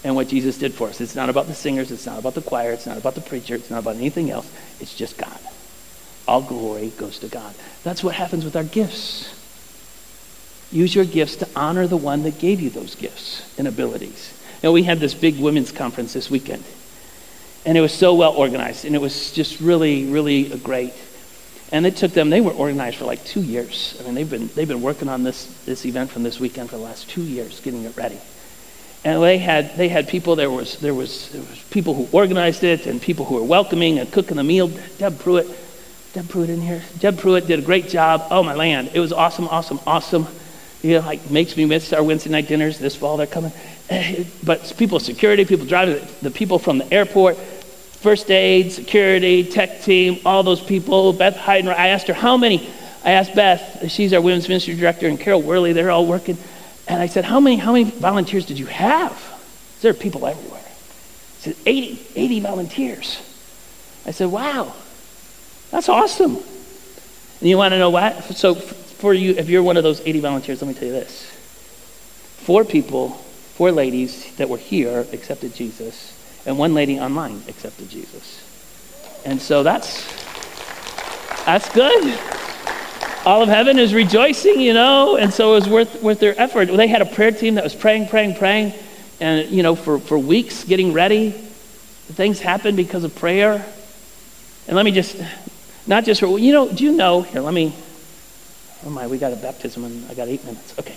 and 0.02 0.16
what 0.16 0.26
Jesus 0.26 0.58
did 0.58 0.74
for 0.74 0.88
us. 0.88 1.00
It's 1.00 1.14
not 1.14 1.30
about 1.30 1.46
the 1.46 1.54
singers, 1.54 1.92
it's 1.92 2.04
not 2.04 2.18
about 2.18 2.34
the 2.34 2.42
choir, 2.42 2.72
it's 2.72 2.84
not 2.84 2.98
about 2.98 3.14
the 3.14 3.20
preacher, 3.20 3.54
it's 3.54 3.70
not 3.70 3.78
about 3.78 3.94
anything 3.94 4.28
else. 4.28 4.50
It's 4.80 4.94
just 4.94 5.16
God. 5.16 5.38
All 6.26 6.42
glory 6.42 6.88
goes 6.98 7.20
to 7.20 7.28
God. 7.28 7.54
That's 7.84 8.02
what 8.02 8.16
happens 8.16 8.44
with 8.44 8.56
our 8.56 8.64
gifts. 8.64 9.32
Use 10.72 10.96
your 10.96 11.04
gifts 11.04 11.36
to 11.36 11.48
honor 11.54 11.86
the 11.86 11.96
one 11.96 12.24
that 12.24 12.40
gave 12.40 12.60
you 12.60 12.70
those 12.70 12.96
gifts 12.96 13.56
and 13.56 13.68
abilities. 13.68 14.32
Know, 14.64 14.72
we 14.72 14.82
had 14.82 14.98
this 14.98 15.14
big 15.14 15.38
women's 15.38 15.70
conference 15.70 16.12
this 16.12 16.28
weekend, 16.28 16.64
and 17.66 17.76
it 17.76 17.80
was 17.80 17.92
so 17.92 18.14
well 18.14 18.32
organized, 18.32 18.84
and 18.84 18.94
it 18.94 19.00
was 19.00 19.32
just 19.32 19.60
really, 19.60 20.04
really 20.06 20.44
great. 20.58 20.94
And 21.72 21.84
it 21.84 21.96
took 21.96 22.12
them, 22.12 22.30
they 22.30 22.40
were 22.40 22.52
organized 22.52 22.96
for 22.96 23.06
like 23.06 23.24
two 23.24 23.42
years. 23.42 23.96
I 24.00 24.04
mean, 24.04 24.14
they've 24.14 24.30
been, 24.30 24.48
they've 24.54 24.68
been 24.68 24.82
working 24.82 25.08
on 25.08 25.24
this, 25.24 25.46
this 25.66 25.84
event 25.84 26.10
from 26.10 26.22
this 26.22 26.38
weekend 26.38 26.70
for 26.70 26.76
the 26.76 26.82
last 26.82 27.10
two 27.10 27.22
years, 27.22 27.58
getting 27.60 27.82
it 27.82 27.96
ready. 27.96 28.20
And 29.04 29.20
they 29.20 29.38
had, 29.38 29.76
they 29.76 29.88
had 29.88 30.08
people, 30.08 30.36
there 30.36 30.50
was, 30.50 30.78
there, 30.78 30.94
was, 30.94 31.28
there 31.30 31.42
was 31.42 31.60
people 31.70 31.94
who 31.94 32.08
organized 32.12 32.62
it 32.62 32.86
and 32.86 33.02
people 33.02 33.24
who 33.24 33.34
were 33.34 33.42
welcoming 33.42 33.98
and 33.98 34.10
cooking 34.12 34.36
the 34.36 34.44
meal. 34.44 34.70
Deb 34.98 35.18
Pruitt, 35.18 35.48
Deb 36.12 36.28
Pruitt 36.28 36.50
in 36.50 36.60
here? 36.60 36.82
Deb 37.00 37.18
Pruitt 37.18 37.48
did 37.48 37.58
a 37.58 37.62
great 37.62 37.88
job. 37.88 38.28
Oh, 38.30 38.44
my 38.44 38.54
land. 38.54 38.90
It 38.94 39.00
was 39.00 39.12
awesome, 39.12 39.48
awesome, 39.48 39.80
awesome. 39.86 40.28
You 40.82 40.94
know, 40.94 41.06
like 41.06 41.30
makes 41.30 41.56
me 41.56 41.64
miss 41.64 41.92
our 41.92 42.02
Wednesday 42.02 42.30
night 42.30 42.46
dinners 42.46 42.78
this 42.78 42.94
fall. 42.94 43.16
They're 43.16 43.26
coming. 43.26 43.52
Eh, 43.90 44.24
but 44.44 44.72
people, 44.76 45.00
security, 45.00 45.44
people 45.44 45.66
driving, 45.66 46.06
the 46.22 46.30
people 46.30 46.58
from 46.58 46.78
the 46.78 46.92
airport, 46.92 47.36
first 48.00 48.30
aid, 48.30 48.72
security, 48.72 49.44
tech 49.44 49.82
team, 49.82 50.20
all 50.24 50.42
those 50.42 50.62
people. 50.62 51.12
Beth 51.12 51.36
Heidenreich, 51.36 51.76
I 51.76 51.88
asked 51.88 52.06
her 52.08 52.14
how 52.14 52.36
many. 52.36 52.68
I 53.04 53.12
asked 53.12 53.34
Beth, 53.34 53.90
she's 53.90 54.12
our 54.12 54.20
women's 54.20 54.48
ministry 54.48 54.74
director, 54.74 55.06
and 55.06 55.18
Carol 55.18 55.42
Worley, 55.42 55.72
they're 55.72 55.90
all 55.90 56.06
working. 56.06 56.36
And 56.88 57.00
I 57.00 57.06
said, 57.06 57.24
how 57.24 57.40
many, 57.40 57.56
how 57.56 57.72
many 57.72 57.84
volunteers 57.84 58.46
did 58.46 58.58
you 58.58 58.66
have? 58.66 59.12
There 59.80 59.90
are 59.90 59.94
people 59.94 60.26
everywhere. 60.26 60.62
She 61.40 61.52
said, 61.52 61.56
80, 61.66 62.06
80 62.14 62.40
volunteers. 62.40 63.22
I 64.06 64.12
said, 64.12 64.26
wow, 64.26 64.74
that's 65.70 65.88
awesome. 65.88 66.36
And 66.36 67.48
you 67.48 67.58
want 67.58 67.72
to 67.72 67.78
know 67.78 67.90
what? 67.90 68.24
So 68.36 68.54
for 68.54 69.12
you, 69.12 69.32
if 69.32 69.48
you're 69.48 69.62
one 69.62 69.76
of 69.76 69.82
those 69.82 70.00
80 70.00 70.20
volunteers, 70.20 70.62
let 70.62 70.68
me 70.68 70.74
tell 70.74 70.88
you 70.88 70.94
this. 70.94 71.30
Four 72.38 72.64
people, 72.64 73.10
four 73.10 73.72
ladies 73.72 74.34
that 74.36 74.48
were 74.48 74.58
here 74.58 75.06
accepted 75.12 75.54
Jesus, 75.54 76.15
and 76.46 76.56
one 76.56 76.72
lady 76.72 76.98
online 76.98 77.42
accepted 77.48 77.90
Jesus. 77.90 78.42
And 79.24 79.40
so 79.40 79.62
that's 79.62 80.06
that's 81.44 81.68
good. 81.74 82.18
All 83.24 83.42
of 83.42 83.48
heaven 83.48 83.78
is 83.78 83.92
rejoicing, 83.92 84.60
you 84.60 84.72
know, 84.72 85.16
and 85.16 85.34
so 85.34 85.52
it 85.52 85.54
was 85.56 85.68
worth 85.68 86.02
worth 86.02 86.20
their 86.20 86.40
effort. 86.40 86.66
They 86.66 86.86
had 86.86 87.02
a 87.02 87.06
prayer 87.06 87.32
team 87.32 87.56
that 87.56 87.64
was 87.64 87.74
praying, 87.74 88.08
praying, 88.08 88.36
praying, 88.36 88.72
and 89.20 89.48
you 89.50 89.62
know, 89.62 89.74
for, 89.74 89.98
for 89.98 90.18
weeks 90.18 90.64
getting 90.64 90.92
ready. 90.92 91.30
Things 91.30 92.40
happened 92.40 92.76
because 92.76 93.02
of 93.02 93.14
prayer. 93.16 93.66
And 94.68 94.76
let 94.76 94.84
me 94.84 94.92
just 94.92 95.20
not 95.86 96.04
just 96.04 96.20
for 96.20 96.38
you 96.38 96.52
know, 96.52 96.72
do 96.72 96.84
you 96.84 96.92
know 96.92 97.22
here, 97.22 97.40
let 97.40 97.54
me 97.54 97.74
oh 98.84 98.90
my, 98.90 99.08
we 99.08 99.18
got 99.18 99.32
a 99.32 99.36
baptism 99.36 99.84
and 99.84 100.08
I 100.10 100.14
got 100.14 100.28
eight 100.28 100.44
minutes. 100.44 100.78
Okay. 100.78 100.96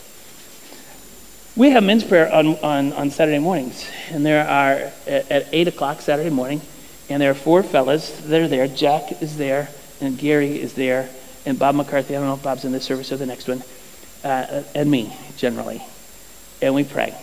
We 1.59 1.71
have 1.71 1.83
men's 1.83 2.05
prayer 2.05 2.33
on, 2.33 2.55
on, 2.59 2.93
on 2.93 3.11
Saturday 3.11 3.39
mornings, 3.39 3.85
and 4.11 4.25
there 4.25 4.47
are 4.47 4.93
at, 5.05 5.29
at 5.29 5.47
8 5.51 5.67
o'clock 5.67 5.99
Saturday 5.99 6.29
morning, 6.29 6.61
and 7.09 7.21
there 7.21 7.31
are 7.31 7.35
four 7.35 7.63
fellas 7.63 8.17
that 8.27 8.39
are 8.39 8.47
there. 8.47 8.65
Jack 8.69 9.21
is 9.21 9.35
there, 9.35 9.67
and 9.99 10.17
Gary 10.17 10.57
is 10.57 10.75
there, 10.75 11.09
and 11.45 11.59
Bob 11.59 11.75
McCarthy. 11.75 12.15
I 12.15 12.19
don't 12.19 12.29
know 12.29 12.35
if 12.35 12.43
Bob's 12.43 12.63
in 12.63 12.71
this 12.71 12.85
service 12.85 13.11
or 13.11 13.17
the 13.17 13.25
next 13.25 13.49
one, 13.49 13.61
uh, 14.23 14.63
and 14.73 14.89
me 14.89 15.13
generally. 15.35 15.83
And 16.61 16.73
we 16.75 16.85
pray. 16.85 17.13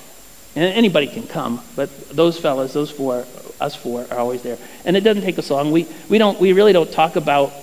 And 0.54 0.64
anybody 0.64 1.06
can 1.06 1.26
come, 1.26 1.62
but 1.74 2.10
those 2.10 2.38
fellas, 2.38 2.74
those 2.74 2.90
four, 2.90 3.24
us 3.58 3.74
four, 3.74 4.06
are 4.10 4.18
always 4.18 4.42
there. 4.42 4.58
And 4.84 4.98
it 4.98 5.00
doesn't 5.00 5.22
take 5.22 5.38
us 5.38 5.48
long. 5.48 5.72
We, 5.72 5.86
we, 6.10 6.18
don't, 6.18 6.38
we 6.38 6.52
really 6.52 6.74
don't 6.74 6.92
talk 6.92 7.16
about, 7.16 7.54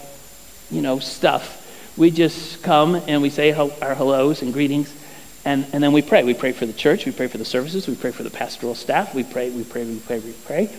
you 0.71 0.81
know, 0.81 0.97
stuff. 0.97 1.59
We 1.99 2.09
just 2.09 2.63
come 2.63 2.95
and 2.95 3.21
we 3.21 3.29
say 3.29 3.51
our 3.51 3.93
hellos 3.93 4.41
and 4.41 4.51
greetings 4.51 4.91
and, 5.45 5.65
and 5.73 5.83
then 5.83 5.91
we 5.91 6.01
pray. 6.01 6.23
We 6.23 6.33
pray 6.33 6.53
for 6.53 6.65
the 6.65 6.73
church. 6.73 7.05
We 7.05 7.11
pray 7.11 7.27
for 7.27 7.37
the 7.37 7.45
services. 7.45 7.87
We 7.87 7.95
pray 7.95 8.11
for 8.11 8.23
the 8.23 8.29
pastoral 8.29 8.75
staff. 8.75 9.13
We 9.13 9.23
pray, 9.23 9.49
we 9.49 9.63
pray, 9.63 9.85
we 9.85 9.99
pray, 9.99 10.19
we 10.19 10.31
pray. 10.31 10.69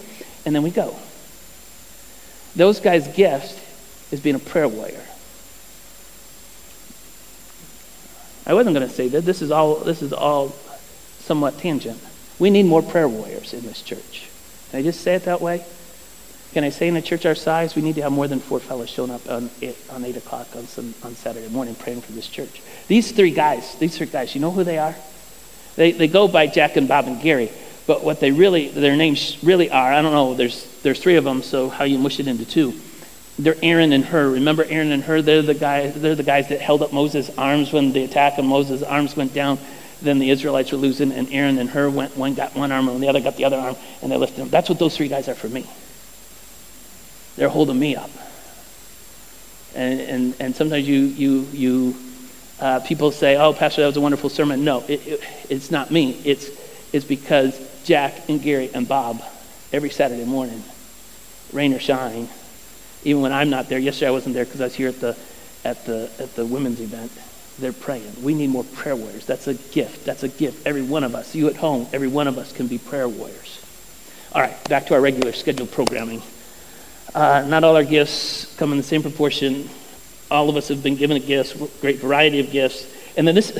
And 0.46 0.54
then 0.54 0.62
we 0.62 0.70
go. 0.70 0.96
Those 2.56 2.80
guys' 2.80 3.08
gift 3.08 3.60
is 4.12 4.20
being 4.20 4.36
a 4.36 4.40
prayer 4.40 4.68
warrior. 4.68 5.04
I 8.46 8.54
wasn't 8.54 8.74
going 8.76 8.86
to 8.86 8.94
say 8.94 9.08
that. 9.08 9.22
This 9.22 9.42
is 9.42 9.50
all, 9.50 9.76
this 9.76 10.02
is 10.02 10.12
all 10.12 10.54
somewhat 11.20 11.58
tangent. 11.58 12.00
We 12.38 12.50
need 12.50 12.66
more 12.66 12.82
prayer 12.82 13.08
warriors 13.08 13.54
in 13.54 13.62
this 13.62 13.82
church. 13.82 14.28
Can 14.70 14.80
I 14.80 14.82
just 14.82 15.00
say 15.00 15.14
it 15.14 15.24
that 15.24 15.40
way? 15.40 15.64
Can 16.54 16.62
I 16.62 16.68
say 16.68 16.86
in 16.86 16.94
a 16.96 17.02
church 17.02 17.26
our 17.26 17.34
size, 17.34 17.74
we 17.74 17.82
need 17.82 17.96
to 17.96 18.02
have 18.02 18.12
more 18.12 18.28
than 18.28 18.38
four 18.38 18.60
fellows 18.60 18.88
showing 18.88 19.10
up 19.10 19.28
on, 19.28 19.50
eight, 19.60 19.76
on 19.90 20.04
8 20.04 20.16
o'clock 20.18 20.46
on, 20.54 20.68
some, 20.68 20.94
on 21.02 21.16
Saturday 21.16 21.48
morning 21.48 21.74
praying 21.74 22.00
for 22.00 22.12
this 22.12 22.28
church? 22.28 22.62
These 22.86 23.10
three 23.10 23.32
guys, 23.32 23.74
these 23.80 23.98
three 23.98 24.06
guys, 24.06 24.36
you 24.36 24.40
know 24.40 24.52
who 24.52 24.62
they 24.62 24.78
are? 24.78 24.94
They, 25.74 25.90
they 25.90 26.06
go 26.06 26.28
by 26.28 26.46
Jack 26.46 26.76
and 26.76 26.86
Bob 26.86 27.08
and 27.08 27.20
Gary, 27.20 27.50
but 27.88 28.04
what 28.04 28.20
they 28.20 28.30
really, 28.30 28.68
their 28.68 28.94
names 28.94 29.42
really 29.42 29.68
are, 29.68 29.92
I 29.92 30.00
don't 30.00 30.12
know, 30.12 30.34
there's, 30.34 30.80
there's 30.82 31.00
three 31.00 31.16
of 31.16 31.24
them, 31.24 31.42
so 31.42 31.68
how 31.68 31.82
you 31.82 31.98
mush 31.98 32.20
it 32.20 32.28
into 32.28 32.44
two. 32.44 32.72
They're 33.36 33.56
Aaron 33.60 33.92
and 33.92 34.04
Hur. 34.04 34.34
Remember 34.34 34.62
Aaron 34.62 34.92
and 34.92 35.02
Hur? 35.02 35.22
They're 35.22 35.42
the 35.42 35.54
guys, 35.54 36.00
they're 36.00 36.14
the 36.14 36.22
guys 36.22 36.50
that 36.50 36.60
held 36.60 36.82
up 36.82 36.92
Moses' 36.92 37.36
arms 37.36 37.72
when 37.72 37.92
the 37.92 38.04
attack 38.04 38.38
and 38.38 38.46
Moses' 38.46 38.84
arms 38.84 39.16
went 39.16 39.34
down. 39.34 39.58
Then 40.02 40.20
the 40.20 40.30
Israelites 40.30 40.70
were 40.70 40.78
losing, 40.78 41.10
and 41.10 41.32
Aaron 41.32 41.58
and 41.58 41.68
Hur 41.68 41.90
went, 41.90 42.16
one 42.16 42.34
got 42.34 42.54
one 42.54 42.70
arm 42.70 42.88
and 42.88 43.02
the 43.02 43.08
other 43.08 43.20
got 43.20 43.36
the 43.36 43.44
other 43.44 43.56
arm, 43.56 43.74
and 44.02 44.12
they 44.12 44.16
lifted 44.16 44.36
them. 44.36 44.50
That's 44.50 44.68
what 44.68 44.78
those 44.78 44.96
three 44.96 45.08
guys 45.08 45.28
are 45.28 45.34
for 45.34 45.48
me. 45.48 45.66
They're 47.36 47.48
holding 47.48 47.78
me 47.78 47.96
up. 47.96 48.10
And, 49.74 50.00
and, 50.00 50.34
and 50.38 50.56
sometimes 50.56 50.86
you, 50.86 51.00
you, 51.00 51.48
you 51.52 51.96
uh, 52.60 52.80
people 52.80 53.10
say, 53.10 53.36
oh, 53.36 53.52
Pastor, 53.52 53.82
that 53.82 53.88
was 53.88 53.96
a 53.96 54.00
wonderful 54.00 54.30
sermon. 54.30 54.64
No, 54.64 54.84
it, 54.86 55.06
it, 55.06 55.20
it's 55.50 55.70
not 55.70 55.90
me. 55.90 56.20
It's, 56.24 56.48
it's 56.92 57.04
because 57.04 57.58
Jack 57.84 58.28
and 58.28 58.40
Gary 58.40 58.70
and 58.72 58.86
Bob, 58.86 59.22
every 59.72 59.90
Saturday 59.90 60.24
morning, 60.24 60.62
rain 61.52 61.74
or 61.74 61.80
shine, 61.80 62.28
even 63.02 63.20
when 63.20 63.32
I'm 63.32 63.50
not 63.50 63.68
there, 63.68 63.78
yesterday 63.78 64.08
I 64.08 64.12
wasn't 64.12 64.34
there 64.34 64.44
because 64.44 64.60
I 64.60 64.64
was 64.64 64.74
here 64.74 64.88
at 64.88 65.00
the, 65.00 65.16
at, 65.64 65.84
the, 65.84 66.10
at 66.18 66.34
the 66.36 66.46
women's 66.46 66.80
event, 66.80 67.10
they're 67.58 67.72
praying. 67.72 68.22
We 68.22 68.34
need 68.34 68.50
more 68.50 68.64
prayer 68.64 68.96
warriors. 68.96 69.26
That's 69.26 69.46
a 69.46 69.54
gift. 69.54 70.04
That's 70.04 70.22
a 70.22 70.28
gift. 70.28 70.66
Every 70.66 70.82
one 70.82 71.04
of 71.04 71.14
us, 71.14 71.34
you 71.34 71.48
at 71.48 71.56
home, 71.56 71.86
every 71.92 72.08
one 72.08 72.28
of 72.28 72.38
us 72.38 72.52
can 72.52 72.66
be 72.66 72.78
prayer 72.78 73.08
warriors. 73.08 73.60
All 74.32 74.40
right, 74.40 74.68
back 74.68 74.86
to 74.86 74.94
our 74.94 75.00
regular 75.00 75.32
scheduled 75.32 75.70
programming. 75.70 76.22
Uh, 77.14 77.44
not 77.46 77.62
all 77.62 77.76
our 77.76 77.84
gifts 77.84 78.52
come 78.56 78.72
in 78.72 78.76
the 78.76 78.82
same 78.82 79.02
proportion. 79.02 79.68
All 80.30 80.48
of 80.48 80.56
us 80.56 80.68
have 80.68 80.82
been 80.82 80.96
given 80.96 81.16
a 81.16 81.20
gift, 81.20 81.80
great 81.80 81.98
variety 81.98 82.40
of 82.40 82.50
gifts. 82.50 82.92
And 83.16 83.28
then 83.28 83.36
this, 83.36 83.56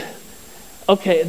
okay, 0.88 1.22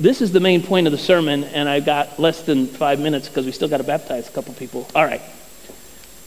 this 0.00 0.22
is 0.22 0.32
the 0.32 0.40
main 0.40 0.62
point 0.62 0.86
of 0.86 0.92
the 0.92 0.98
sermon, 0.98 1.44
and 1.44 1.68
I've 1.68 1.84
got 1.84 2.18
less 2.18 2.42
than 2.42 2.66
five 2.66 2.98
minutes 2.98 3.28
because 3.28 3.44
we 3.44 3.52
still 3.52 3.68
got 3.68 3.76
to 3.76 3.84
baptize 3.84 4.26
a 4.28 4.32
couple 4.32 4.54
people. 4.54 4.88
All 4.94 5.04
right, 5.04 5.20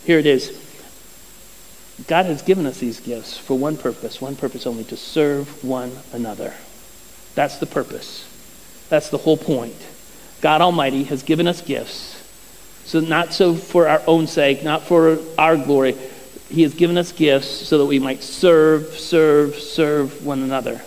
here 0.06 0.20
it 0.20 0.28
is. 0.28 0.60
God 2.08 2.26
has 2.28 2.44
given 2.44 2.68
us 2.68 2.80
these 2.80 3.00
gifts 3.00 3.36
for 3.36 3.58
one 3.58 3.78
purpose, 3.78 4.22
one 4.22 4.36
purpose 4.36 4.68
only 4.68 4.84
to 4.86 4.98
serve 4.98 5.64
one 5.64 5.92
another. 6.12 6.54
That's 7.34 7.58
the 7.58 7.66
purpose. 7.66 8.30
That's 8.90 9.10
the 9.10 9.18
whole 9.18 9.38
point. 9.38 9.76
God 10.42 10.62
Almighty 10.62 11.06
has 11.06 11.24
given 11.24 11.48
us 11.48 11.62
gifts 11.62 12.13
So, 12.86 13.00
not 13.00 13.34
so 13.34 13.56
for 13.56 13.88
our 13.88 14.02
own 14.08 14.28
sake, 14.28 14.64
not 14.64 14.84
for 14.84 15.20
our 15.38 15.58
glory. 15.58 15.96
He 16.50 16.64
has 16.64 16.74
given 16.74 16.98
us 16.98 17.12
gifts 17.12 17.48
so 17.48 17.78
that 17.78 17.86
we 17.86 18.00
might 18.00 18.22
serve, 18.22 18.88
serve, 19.00 19.56
serve 19.56 20.26
one 20.26 20.44
another. 20.44 20.82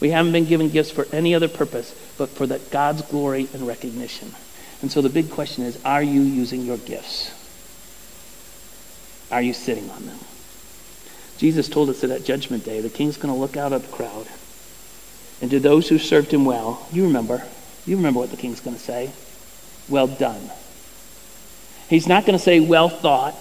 We 0.00 0.10
haven't 0.10 0.32
been 0.32 0.46
given 0.46 0.68
gifts 0.70 0.90
for 0.90 1.06
any 1.12 1.34
other 1.34 1.48
purpose 1.48 1.94
but 2.18 2.30
for 2.30 2.46
that 2.46 2.70
God's 2.70 3.02
glory 3.02 3.48
and 3.52 3.66
recognition. 3.66 4.32
And 4.80 4.90
so 4.90 5.00
the 5.00 5.08
big 5.08 5.30
question 5.30 5.64
is 5.64 5.82
are 5.84 6.02
you 6.02 6.20
using 6.20 6.62
your 6.62 6.76
gifts? 6.78 7.32
Are 9.30 9.42
you 9.42 9.52
sitting 9.52 9.88
on 9.90 10.06
them? 10.06 10.18
Jesus 11.38 11.68
told 11.68 11.88
us 11.88 12.02
that 12.02 12.10
at 12.10 12.24
Judgment 12.24 12.64
Day, 12.64 12.80
the 12.80 12.90
king's 12.90 13.16
going 13.16 13.34
to 13.34 13.40
look 13.40 13.56
out 13.56 13.72
at 13.72 13.82
the 13.82 13.92
crowd. 13.92 14.28
And 15.40 15.50
to 15.50 15.58
those 15.58 15.88
who 15.88 15.98
served 15.98 16.32
him 16.32 16.44
well, 16.44 16.86
you 16.92 17.04
remember, 17.04 17.42
you 17.86 17.96
remember 17.96 18.20
what 18.20 18.30
the 18.30 18.36
king's 18.36 18.60
going 18.60 18.76
to 18.76 18.82
say. 18.82 19.10
Well 19.88 20.06
done. 20.06 20.50
He's 21.88 22.06
not 22.06 22.24
going 22.24 22.38
to 22.38 22.42
say, 22.42 22.60
well 22.60 22.88
thought. 22.88 23.36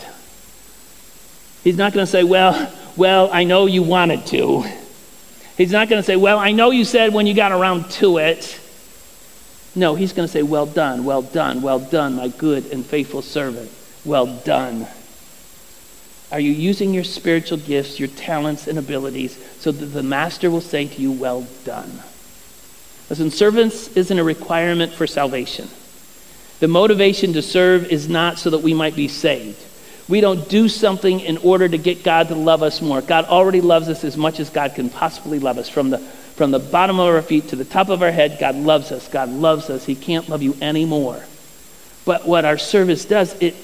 He's 1.63 1.77
not 1.77 1.93
going 1.93 2.05
to 2.05 2.11
say, 2.11 2.23
well, 2.23 2.71
well, 2.97 3.29
I 3.31 3.43
know 3.43 3.65
you 3.65 3.83
wanted 3.83 4.25
to. 4.27 4.65
He's 5.57 5.71
not 5.71 5.89
going 5.89 6.01
to 6.01 6.05
say, 6.05 6.15
well, 6.15 6.39
I 6.39 6.51
know 6.51 6.71
you 6.71 6.83
said 6.83 7.13
when 7.13 7.27
you 7.27 7.33
got 7.33 7.51
around 7.51 7.89
to 7.91 8.17
it. 8.17 8.59
No, 9.75 9.95
he's 9.95 10.11
going 10.11 10.27
to 10.27 10.31
say, 10.31 10.43
well 10.43 10.65
done, 10.65 11.05
well 11.05 11.21
done, 11.21 11.61
well 11.61 11.79
done, 11.79 12.15
my 12.15 12.27
good 12.27 12.65
and 12.71 12.85
faithful 12.85 13.21
servant. 13.21 13.71
Well 14.03 14.25
done. 14.25 14.87
Are 16.31 16.39
you 16.39 16.51
using 16.51 16.93
your 16.93 17.03
spiritual 17.03 17.57
gifts, 17.57 17.99
your 17.99 18.07
talents, 18.07 18.67
and 18.67 18.79
abilities 18.79 19.37
so 19.59 19.71
that 19.71 19.85
the 19.87 20.03
master 20.03 20.49
will 20.49 20.61
say 20.61 20.87
to 20.87 21.01
you, 21.01 21.11
Well 21.11 21.47
done? 21.63 22.01
Listen, 23.09 23.29
servants 23.29 23.89
isn't 23.95 24.17
a 24.17 24.23
requirement 24.23 24.93
for 24.93 25.05
salvation. 25.05 25.69
The 26.61 26.67
motivation 26.67 27.33
to 27.33 27.41
serve 27.41 27.91
is 27.91 28.07
not 28.07 28.37
so 28.37 28.51
that 28.51 28.59
we 28.59 28.75
might 28.75 28.95
be 28.95 29.07
saved. 29.07 29.59
We 30.07 30.21
don't 30.21 30.47
do 30.47 30.69
something 30.69 31.19
in 31.19 31.37
order 31.37 31.67
to 31.67 31.77
get 31.77 32.03
God 32.03 32.27
to 32.27 32.35
love 32.35 32.61
us 32.61 32.83
more. 32.83 33.01
God 33.01 33.25
already 33.25 33.61
loves 33.61 33.89
us 33.89 34.03
as 34.03 34.15
much 34.15 34.39
as 34.39 34.51
God 34.51 34.75
can 34.75 34.91
possibly 34.91 35.39
love 35.39 35.57
us. 35.57 35.69
From 35.69 35.89
the, 35.89 35.97
from 35.97 36.51
the 36.51 36.59
bottom 36.59 36.99
of 36.99 37.07
our 37.07 37.21
feet 37.23 37.47
to 37.47 37.55
the 37.55 37.65
top 37.65 37.89
of 37.89 38.03
our 38.03 38.11
head, 38.11 38.37
God 38.39 38.55
loves 38.55 38.91
us. 38.91 39.07
God 39.07 39.29
loves 39.29 39.71
us. 39.71 39.85
He 39.85 39.95
can't 39.95 40.29
love 40.29 40.43
you 40.43 40.55
anymore. 40.61 41.25
But 42.05 42.27
what 42.27 42.45
our 42.45 42.59
service 42.59 43.05
does, 43.05 43.33
it, 43.41 43.55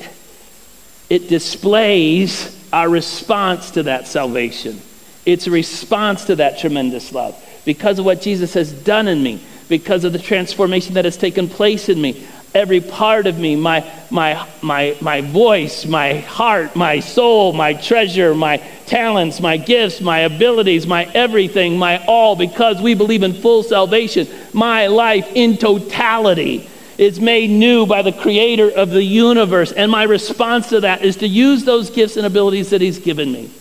it 1.07 1.29
displays 1.29 2.57
our 2.73 2.89
response 2.89 3.71
to 3.71 3.83
that 3.83 4.07
salvation. 4.07 4.81
It's 5.23 5.45
a 5.45 5.51
response 5.51 6.25
to 6.25 6.37
that 6.37 6.57
tremendous 6.57 7.13
love. 7.13 7.39
Because 7.63 7.99
of 7.99 8.05
what 8.05 8.23
Jesus 8.23 8.55
has 8.55 8.71
done 8.71 9.07
in 9.07 9.21
me, 9.21 9.39
because 9.69 10.03
of 10.03 10.13
the 10.13 10.19
transformation 10.19 10.95
that 10.95 11.05
has 11.05 11.17
taken 11.17 11.49
place 11.49 11.89
in 11.89 12.01
me, 12.01 12.25
every 12.57 12.81
part 12.81 13.27
of 13.27 13.37
me, 13.37 13.55
my, 13.55 13.89
my, 14.09 14.47
my, 14.61 14.97
my 14.99 15.21
voice, 15.21 15.85
my 15.85 16.15
heart, 16.15 16.75
my 16.75 16.99
soul, 16.99 17.53
my 17.53 17.73
treasure, 17.73 18.33
my 18.33 18.57
talents, 18.87 19.39
my 19.39 19.57
gifts, 19.57 20.01
my 20.01 20.19
abilities, 20.19 20.87
my 20.87 21.05
everything, 21.13 21.77
my 21.77 22.03
all, 22.05 22.35
because 22.35 22.81
we 22.81 22.95
believe 22.95 23.21
in 23.21 23.33
full 23.33 23.61
salvation, 23.61 24.27
my 24.53 24.87
life 24.87 25.31
in 25.35 25.55
totality 25.57 26.67
is 26.97 27.19
made 27.19 27.51
new 27.51 27.85
by 27.85 28.01
the 28.01 28.11
creator 28.11 28.71
of 28.71 28.89
the 28.89 29.03
universe. 29.03 29.71
And 29.71 29.91
my 29.91 30.03
response 30.03 30.69
to 30.69 30.79
that 30.81 31.03
is 31.03 31.17
to 31.17 31.27
use 31.27 31.63
those 31.63 31.91
gifts 31.91 32.17
and 32.17 32.25
abilities 32.25 32.71
that 32.71 32.81
he's 32.81 32.97
given 32.97 33.31
me. 33.31 33.51